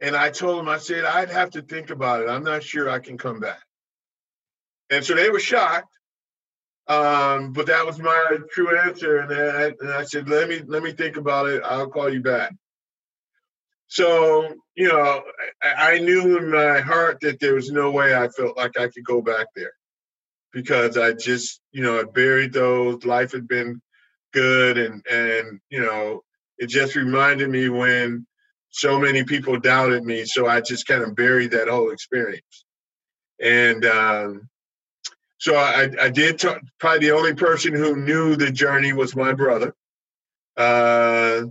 [0.00, 2.28] And I told them, I said, I'd have to think about it.
[2.28, 3.62] I'm not sure I can come back.
[4.90, 5.88] And so they were shocked.
[6.86, 9.18] Um, but that was my true answer.
[9.18, 11.62] And I, and I said, let me let me think about it.
[11.64, 12.52] I'll call you back.
[13.94, 15.22] So, you know,
[15.62, 18.88] I, I knew in my heart that there was no way I felt like I
[18.88, 19.70] could go back there
[20.52, 23.04] because I just, you know, I buried those.
[23.04, 23.80] Life had been
[24.32, 26.24] good, and and you know,
[26.58, 28.26] it just reminded me when
[28.70, 30.24] so many people doubted me.
[30.24, 32.64] So I just kind of buried that whole experience.
[33.40, 34.48] And um,
[35.38, 39.34] so I, I did talk, probably the only person who knew the journey was my
[39.34, 39.72] brother.
[40.56, 41.42] Uh,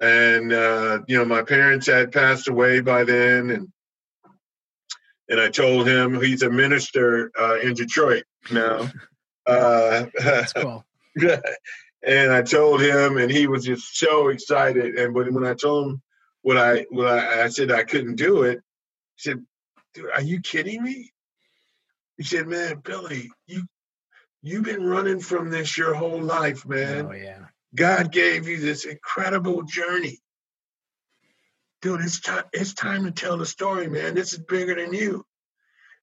[0.00, 3.68] and uh, you know, my parents had passed away by then, and
[5.28, 8.90] and I told him he's a minister uh, in Detroit now.
[9.48, 10.84] Uh, That's cool.
[12.02, 14.96] and I told him, and he was just so excited.
[14.96, 16.02] And when, when I told him
[16.42, 18.58] what I what I, I said I couldn't do it,
[19.14, 19.44] he said,
[19.94, 21.12] "Dude, are you kidding me?"
[22.16, 23.62] He said, "Man, Billy, you
[24.42, 27.06] you've been running from this your whole life, man.
[27.06, 27.44] Oh yeah.
[27.76, 30.20] God gave you this incredible journey."
[31.82, 32.44] Dude, it's time.
[32.52, 34.14] It's time to tell the story, man.
[34.14, 35.24] This is bigger than you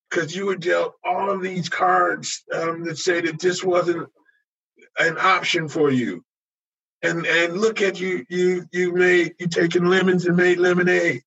[0.10, 4.08] because you were dealt all of these cards um, that say that this wasn't
[5.00, 6.24] an option for you.
[7.02, 11.22] And and look at you, you you made you taking lemons and made lemonade.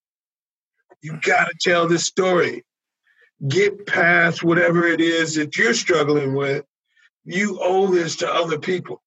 [1.03, 2.65] You gotta tell this story.
[3.47, 6.65] Get past whatever it is that you're struggling with.
[7.25, 9.03] You owe this to other people.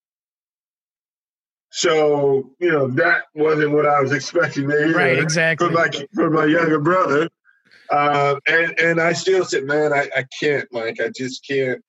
[1.72, 5.68] So, you know, that wasn't what I was expecting to hear right, exactly.
[5.68, 7.30] from my from my younger brother.
[7.92, 11.00] Uh, and and I still said, man, I, I can't, Mike.
[11.00, 11.82] I just can't.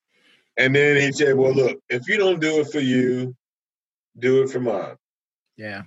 [0.56, 3.34] And then he said, well, look, if you don't do it for you,
[4.18, 4.96] do it for mom.
[5.56, 5.82] Yeah.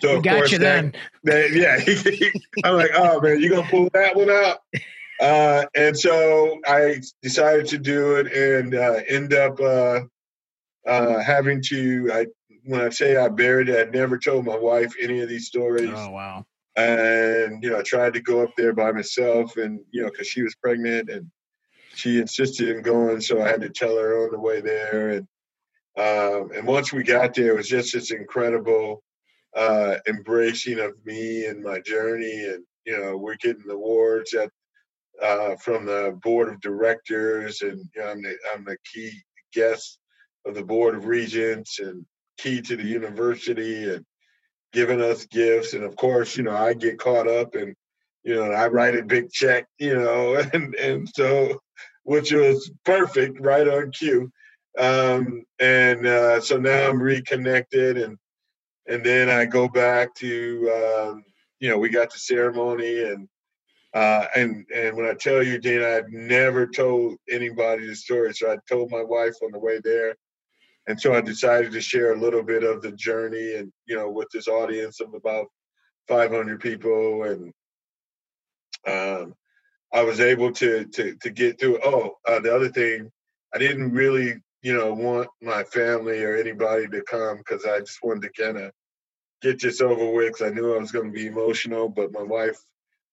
[0.00, 0.92] So got course, you that, then.
[1.24, 2.30] That, yeah,
[2.64, 4.58] I'm like, oh man, you gonna pull that one out?
[5.18, 9.58] Uh, and so I decided to do it, and uh, end up
[10.86, 12.10] uh, having to.
[12.12, 12.26] I
[12.64, 15.90] when I say I buried it, I never told my wife any of these stories.
[15.92, 16.44] Oh wow!
[16.76, 20.28] and you know I tried to go up there by myself, and you know because
[20.28, 21.30] she was pregnant and
[21.94, 25.10] she insisted on going, so I had to tell her on the way there.
[25.10, 25.26] And
[25.96, 29.02] um, and once we got there, it was just this incredible
[29.56, 34.50] uh, embracing of me and my journey, and you know we're getting awards at
[35.22, 39.12] uh, from the board of directors, and you know, I'm the I'm the key
[39.54, 39.98] guest
[40.46, 42.06] of the board of regents and
[42.38, 44.04] key to the university and
[44.72, 45.74] giving us gifts.
[45.74, 47.74] And of course, you know, I get caught up and,
[48.22, 51.60] you know, I write a big check, you know, and, and so,
[52.04, 54.30] which was perfect, right on cue.
[54.78, 58.18] Um, and uh, so now I'm reconnected and,
[58.86, 61.24] and then I go back to, um,
[61.58, 63.28] you know, we got the ceremony and,
[63.94, 68.34] uh, and and when I tell you, Dean, I've never told anybody the story.
[68.34, 70.14] So I told my wife on the way there,
[70.88, 74.10] and so I decided to share a little bit of the journey and you know
[74.10, 75.46] with this audience of about
[76.08, 77.52] 500 people and
[78.86, 79.34] um,
[79.92, 81.80] I was able to to to get through.
[81.84, 83.10] Oh, uh, the other thing,
[83.54, 87.98] I didn't really you know want my family or anybody to come because I just
[88.02, 88.72] wanted to kind of
[89.42, 90.32] get this over with.
[90.32, 92.58] Cause I knew I was going to be emotional, but my wife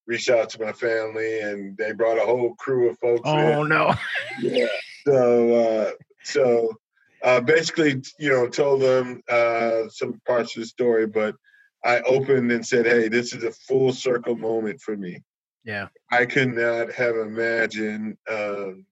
[0.06, 3.22] reached out to my family and they brought a whole crew of folks.
[3.24, 3.68] Oh in.
[3.68, 3.94] no!
[4.40, 4.66] Yeah.
[5.06, 5.90] So uh,
[6.22, 6.76] so
[7.24, 11.34] uh, basically, you know, told them uh, some parts of the story, but
[11.82, 15.22] I opened and said, "Hey, this is a full circle moment for me."
[15.64, 18.84] Yeah, I could not have imagined um,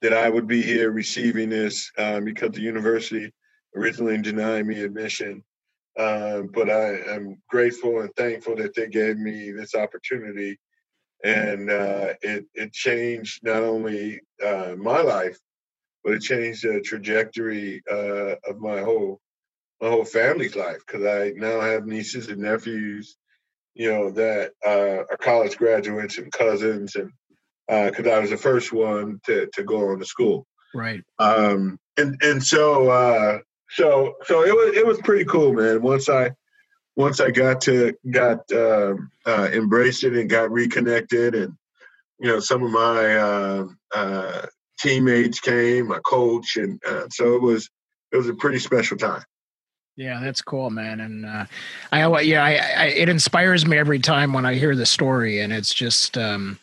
[0.00, 3.32] that I would be here receiving this um, because the university
[3.76, 5.44] originally denied me admission.
[5.98, 10.58] Uh, but I am grateful and thankful that they gave me this opportunity,
[11.22, 15.38] and uh, it it changed not only uh, my life
[16.06, 19.20] but it changed the trajectory uh, of my whole
[19.80, 23.16] my whole family's life because I now have nieces and nephews,
[23.74, 27.10] you know, that uh, are college graduates and cousins, and
[27.66, 31.02] because uh, I was the first one to to go on to school, right?
[31.18, 33.40] Um, and and so uh,
[33.70, 35.82] so so it was it was pretty cool, man.
[35.82, 36.30] Once I
[36.94, 41.54] once I got to got um, uh, embraced it and got reconnected, and
[42.20, 44.46] you know, some of my uh, uh,
[44.78, 47.68] teammates came, my coach, and uh, so it was
[48.12, 49.22] it was a pretty special time.
[49.96, 51.00] Yeah, that's cool, man.
[51.00, 51.46] And uh,
[51.90, 55.54] I, yeah, I, I, it inspires me every time when I hear the story, and
[55.54, 56.58] it's just, um,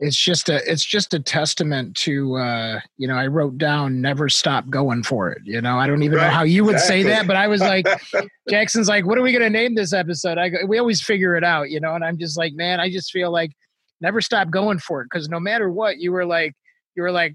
[0.00, 4.28] it's just a it's just a testament to uh you know i wrote down never
[4.28, 7.02] stop going for it you know i don't even right, know how you would exactly.
[7.02, 7.86] say that but i was like
[8.50, 11.44] jackson's like what are we going to name this episode i we always figure it
[11.44, 13.52] out you know and i'm just like man i just feel like
[14.00, 16.52] never stop going for it because no matter what you were like
[16.96, 17.34] you were like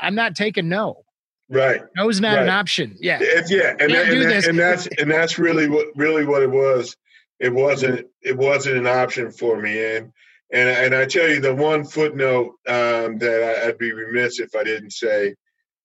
[0.00, 1.04] i'm not taking no
[1.48, 2.42] right no's not right.
[2.42, 5.86] an option yeah it's, yeah and, that, and, that, and that's and that's really what
[5.96, 6.96] really what it was
[7.38, 10.12] it wasn't it wasn't an option for me and
[10.52, 14.54] and and I tell you the one footnote um, that I, would be remiss if
[14.54, 15.34] I didn't say.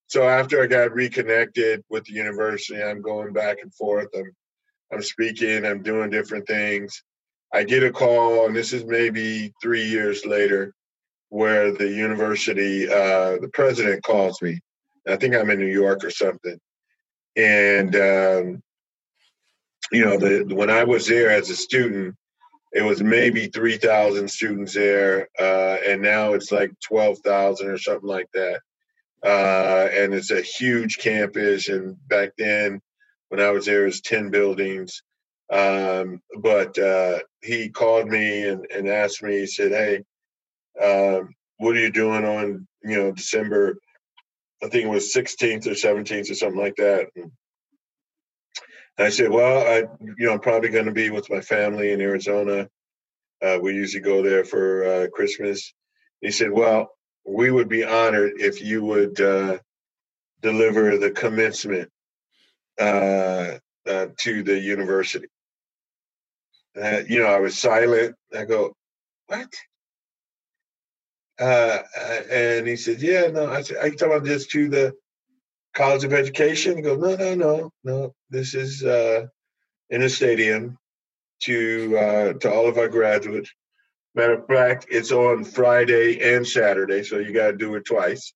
[0.08, 4.08] So after I got reconnected with the university, I'm going back and forth.
[4.16, 4.32] I'm
[4.92, 5.64] I'm speaking.
[5.64, 7.02] I'm doing different things.
[7.54, 10.74] I get a call, and this is maybe three years later,
[11.36, 14.58] where the university, uh, the president calls me.
[15.06, 16.58] I think I'm in New York or something,
[17.36, 18.62] and um,
[19.92, 22.16] you know, the when I was there as a student,
[22.72, 28.30] it was maybe 3,000 students there, uh, and now it's like 12,000 or something like
[28.32, 28.60] that.
[29.22, 31.68] Uh, and it's a huge campus.
[31.68, 32.80] And back then,
[33.28, 35.02] when I was there, it was 10 buildings.
[35.50, 40.04] Um, but uh, he called me and, and asked me, he said, Hey,
[40.82, 43.78] um, what are you doing on, you know, December,
[44.62, 47.08] I think it was 16th or 17th or something like that.
[47.16, 47.30] And
[48.98, 52.00] I said, well, I, you know, I'm probably going to be with my family in
[52.00, 52.68] Arizona.
[53.42, 55.74] Uh, we usually go there for uh, Christmas.
[56.20, 56.90] He said, well,
[57.26, 59.58] we would be honored if you would uh,
[60.40, 61.90] deliver the commencement
[62.80, 65.28] uh, uh, to the university.
[66.74, 68.14] you know, I was silent.
[68.36, 68.74] I go,
[69.26, 69.52] what?
[71.38, 71.78] Uh,
[72.30, 73.50] and he said, yeah, no.
[73.50, 74.94] I said, are you talking about this to the
[75.74, 76.76] College of Education?
[76.76, 78.14] He goes, no, no, no, no.
[78.30, 79.26] This is uh,
[79.90, 80.78] in a stadium
[81.42, 83.50] to uh, to all of our graduates.
[84.14, 88.32] Matter of fact, it's on Friday and Saturday, so you got to do it twice.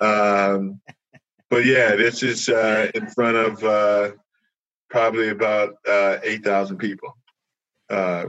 [0.00, 0.80] Um,
[1.50, 4.10] but yeah, this is uh, in front of uh,
[4.90, 7.16] probably about uh, eight thousand people.
[7.88, 8.24] Uh,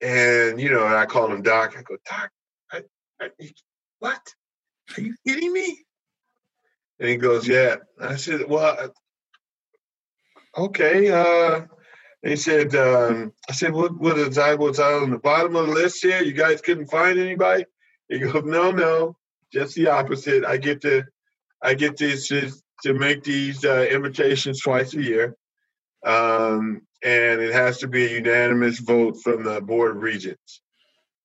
[0.00, 1.74] and you know, I call him Doc.
[1.78, 2.30] I go, Doc,
[2.72, 2.82] I,
[3.20, 3.30] I,
[3.98, 4.20] what?
[4.96, 5.78] Are you kidding me?
[7.00, 7.76] And he goes, Yeah.
[8.00, 8.92] I said, Well,
[10.56, 11.10] okay.
[11.10, 11.66] Uh,
[12.24, 15.66] he said, um, I said, what, what is I was I on the bottom of
[15.66, 16.22] the list here?
[16.22, 17.66] You guys couldn't find anybody?
[18.08, 19.16] He goes, no, no,
[19.52, 20.42] just the opposite.
[20.44, 21.04] I get to,
[21.62, 22.50] I get to, to,
[22.82, 25.36] to make these uh, invitations twice a year.
[26.04, 30.60] Um, and it has to be a unanimous vote from the board of regents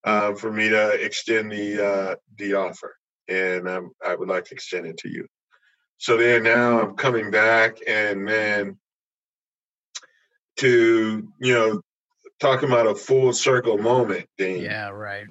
[0.04, 2.96] uh, for me to extend the uh, the offer,
[3.28, 5.28] and um, I would like to extend it to you.
[5.98, 8.78] So then now I'm coming back, and then
[10.58, 11.82] to you know
[12.40, 14.62] talking about a full circle moment Dean.
[14.62, 15.26] yeah right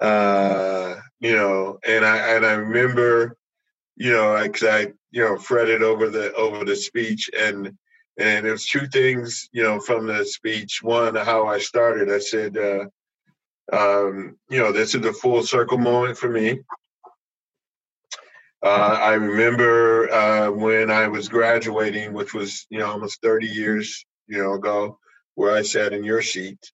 [0.00, 3.36] uh you know and i and i remember
[3.96, 7.76] you know because I, I you know fretted over the over the speech and
[8.18, 12.56] and there's two things you know from the speech one how i started i said
[12.56, 12.84] uh
[13.72, 16.60] um you know this is a full circle moment for me
[18.62, 24.04] uh, I remember uh, when I was graduating, which was you know almost 30 years
[24.26, 24.98] you know, ago,
[25.34, 26.72] where I sat in your seat.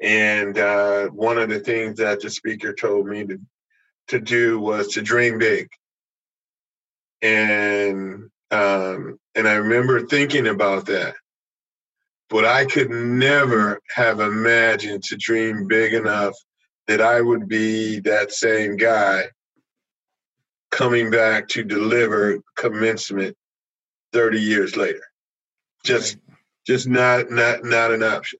[0.00, 3.40] And uh, one of the things that the speaker told me to
[4.08, 5.68] to do was to dream big.
[7.22, 11.14] And um, and I remember thinking about that,
[12.30, 16.34] but I could never have imagined to dream big enough
[16.86, 19.24] that I would be that same guy
[20.70, 23.36] coming back to deliver commencement
[24.12, 25.02] 30 years later.
[25.84, 26.18] Just
[26.64, 28.38] just not not not an option.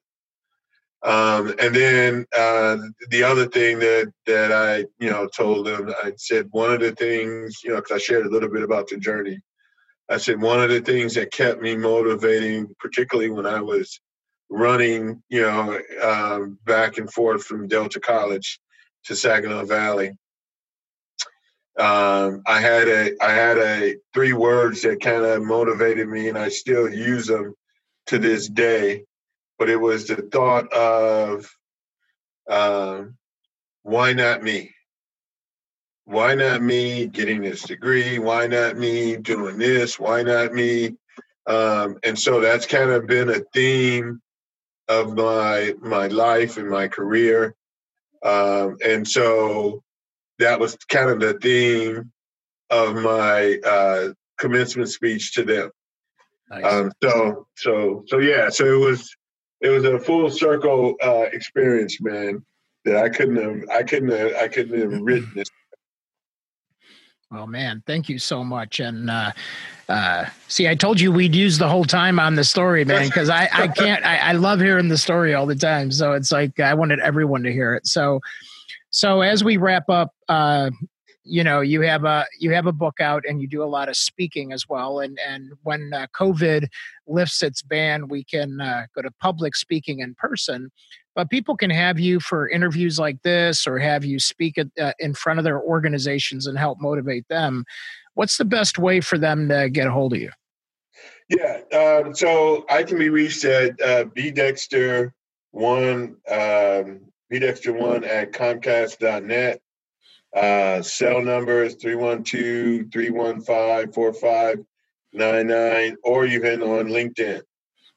[1.02, 2.78] Um, and then uh,
[3.10, 6.92] the other thing that that I you know told them, I said one of the
[6.92, 9.40] things you know because I shared a little bit about the journey.
[10.08, 14.00] I said one of the things that kept me motivating, particularly when I was
[14.50, 18.60] running, you know, um, back and forth from Delta College
[19.04, 20.12] to Saginaw Valley.
[21.78, 26.38] Um, I had a I had a three words that kind of motivated me, and
[26.38, 27.54] I still use them
[28.06, 29.04] to this day,
[29.58, 31.50] but it was the thought of
[32.48, 33.16] um,
[33.82, 34.73] why not me?
[36.06, 38.18] Why not me getting this degree?
[38.18, 39.98] Why not me doing this?
[39.98, 40.96] Why not me?
[41.46, 44.20] Um, and so that's kind of been a theme
[44.88, 47.54] of my my life and my career.
[48.22, 49.82] Um, and so
[50.38, 52.12] that was kind of the theme
[52.70, 54.08] of my uh,
[54.38, 55.70] commencement speech to them.
[56.50, 56.64] Nice.
[56.64, 59.14] Um, so so so yeah, so it was
[59.60, 62.44] it was a full circle uh, experience, man.
[62.84, 65.48] that I couldn't have I couldn't have I couldn't have written this.
[67.34, 68.78] Well, man, thank you so much.
[68.78, 69.32] And uh,
[69.88, 73.28] uh, see, I told you we'd use the whole time on the story, man, because
[73.28, 74.06] I, I can't.
[74.06, 75.90] I, I love hearing the story all the time.
[75.90, 77.88] So it's like I wanted everyone to hear it.
[77.88, 78.20] So,
[78.90, 80.70] so as we wrap up, uh,
[81.24, 83.88] you know you have a you have a book out and you do a lot
[83.88, 86.66] of speaking as well and and when uh, covid
[87.06, 90.70] lifts its ban we can uh, go to public speaking in person
[91.14, 94.92] but people can have you for interviews like this or have you speak at, uh,
[94.98, 97.64] in front of their organizations and help motivate them.
[98.14, 100.30] What's the best way for them to get a hold of you?
[101.28, 105.10] Yeah um, so i can be reached at uh, bdexter
[105.52, 107.00] one um,
[107.32, 109.60] bdexter one at comcast.net
[110.34, 117.40] uh, cell number is 312 315 4599, or even on LinkedIn.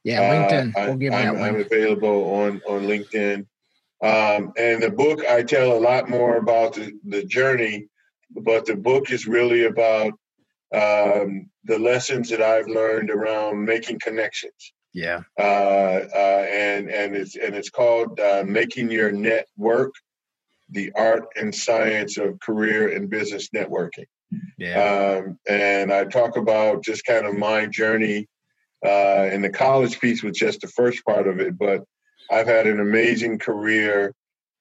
[0.03, 0.69] Yeah, LinkedIn.
[0.69, 3.47] Uh, we'll give I, I'm, I'm, available on, on LinkedIn.
[4.03, 7.87] Um, and the book, I tell a lot more about the, the journey,
[8.29, 10.13] but the book is really about
[10.73, 14.73] um, the lessons that I've learned around making connections.
[14.93, 15.21] Yeah.
[15.39, 19.93] Uh, uh, and and it's and it's called uh, making your net work
[20.69, 24.05] the art and science of career and business networking.
[24.57, 25.21] Yeah.
[25.23, 28.27] Um, and I talk about just kind of my journey.
[28.85, 31.83] Uh, and the college piece was just the first part of it, but
[32.29, 34.13] I've had an amazing career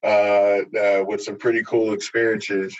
[0.03, 2.75] uh, uh, with some pretty cool experiences.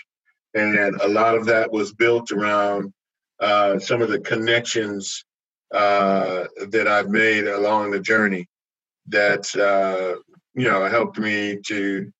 [0.54, 2.92] And a lot of that was built around
[3.40, 5.24] uh, some of the connections
[5.72, 8.48] uh, that I've made along the journey
[9.08, 10.20] that, uh,
[10.54, 12.10] you know, helped me to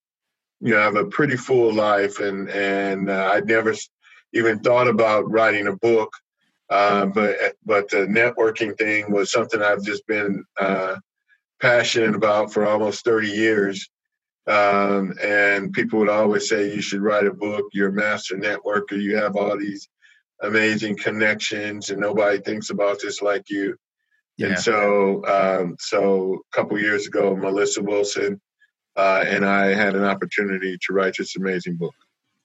[0.60, 3.74] you know, I have a pretty full life, and and uh, I'd never
[4.32, 6.12] even thought about writing a book.
[6.70, 10.96] Uh, but but the networking thing was something I've just been uh,
[11.60, 13.88] passionate about for almost 30 years.
[14.46, 17.66] Um, and people would always say you should write a book.
[17.72, 19.00] You're a master networker.
[19.00, 19.88] You have all these
[20.42, 23.76] amazing connections, and nobody thinks about this like you.
[24.38, 24.48] Yeah.
[24.48, 28.40] And so, um, so a couple years ago, Melissa Wilson
[28.98, 31.94] uh, and I had an opportunity to write this amazing book.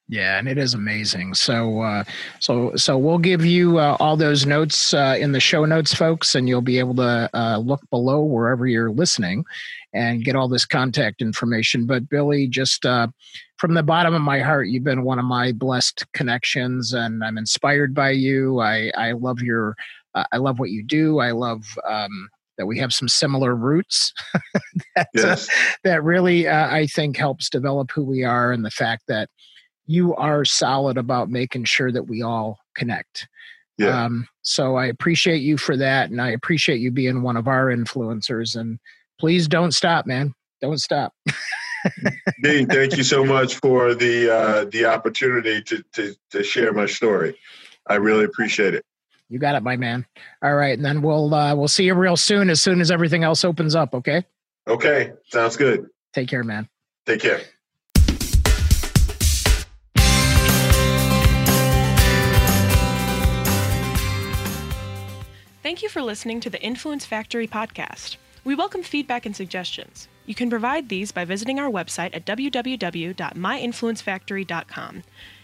[0.09, 1.33] Yeah, and it is amazing.
[1.33, 2.03] So, uh,
[2.39, 6.35] so, so we'll give you uh, all those notes uh, in the show notes, folks,
[6.35, 9.45] and you'll be able to uh, look below wherever you're listening
[9.93, 11.87] and get all this contact information.
[11.87, 13.07] But Billy, just uh,
[13.57, 17.37] from the bottom of my heart, you've been one of my blessed connections, and I'm
[17.37, 18.59] inspired by you.
[18.59, 19.75] I I love your,
[20.15, 21.19] uh, I love what you do.
[21.19, 24.13] I love um, that we have some similar roots
[24.95, 25.47] that, yes.
[25.47, 25.51] uh,
[25.83, 29.29] that really uh, i think helps develop who we are and the fact that
[29.85, 33.27] you are solid about making sure that we all connect
[33.79, 34.05] yeah.
[34.05, 37.67] Um, so i appreciate you for that and i appreciate you being one of our
[37.67, 38.79] influencers and
[39.19, 41.13] please don't stop man don't stop
[42.41, 46.85] Dean, thank you so much for the uh, the opportunity to, to to share my
[46.85, 47.37] story.
[47.87, 48.85] I really appreciate it.
[49.29, 50.05] You got it, my man.
[50.43, 53.23] All right, and then we'll uh, we'll see you real soon as soon as everything
[53.23, 53.95] else opens up.
[53.95, 54.23] Okay.
[54.67, 55.87] Okay, sounds good.
[56.13, 56.69] Take care, man.
[57.05, 57.41] Take care.
[65.63, 68.17] Thank you for listening to the Influence Factory podcast.
[68.43, 70.07] We welcome feedback and suggestions.
[70.25, 75.03] You can provide these by visiting our website at www.myinfluencefactory.com.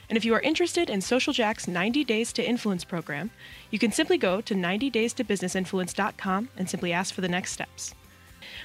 [0.09, 3.29] And if you are interested in Social Jack's 90 Days to Influence program,
[3.69, 7.93] you can simply go to 90daystobusinessinfluence.com and simply ask for the next steps.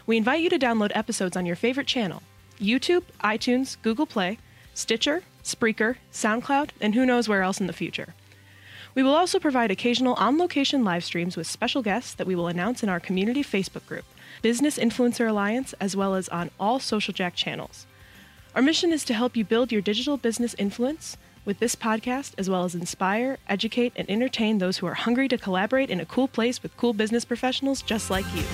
[0.07, 2.23] We invite you to download episodes on your favorite channel
[2.59, 4.39] YouTube, iTunes, Google Play,
[4.73, 8.15] Stitcher, Spreaker, SoundCloud, and who knows where else in the future.
[8.95, 12.47] We will also provide occasional on location live streams with special guests that we will
[12.47, 14.05] announce in our community Facebook group,
[14.41, 17.87] Business Influencer Alliance, as well as on all Social Jack channels.
[18.55, 22.49] Our mission is to help you build your digital business influence with this podcast, as
[22.49, 26.29] well as inspire, educate, and entertain those who are hungry to collaborate in a cool
[26.29, 28.45] place with cool business professionals just like you.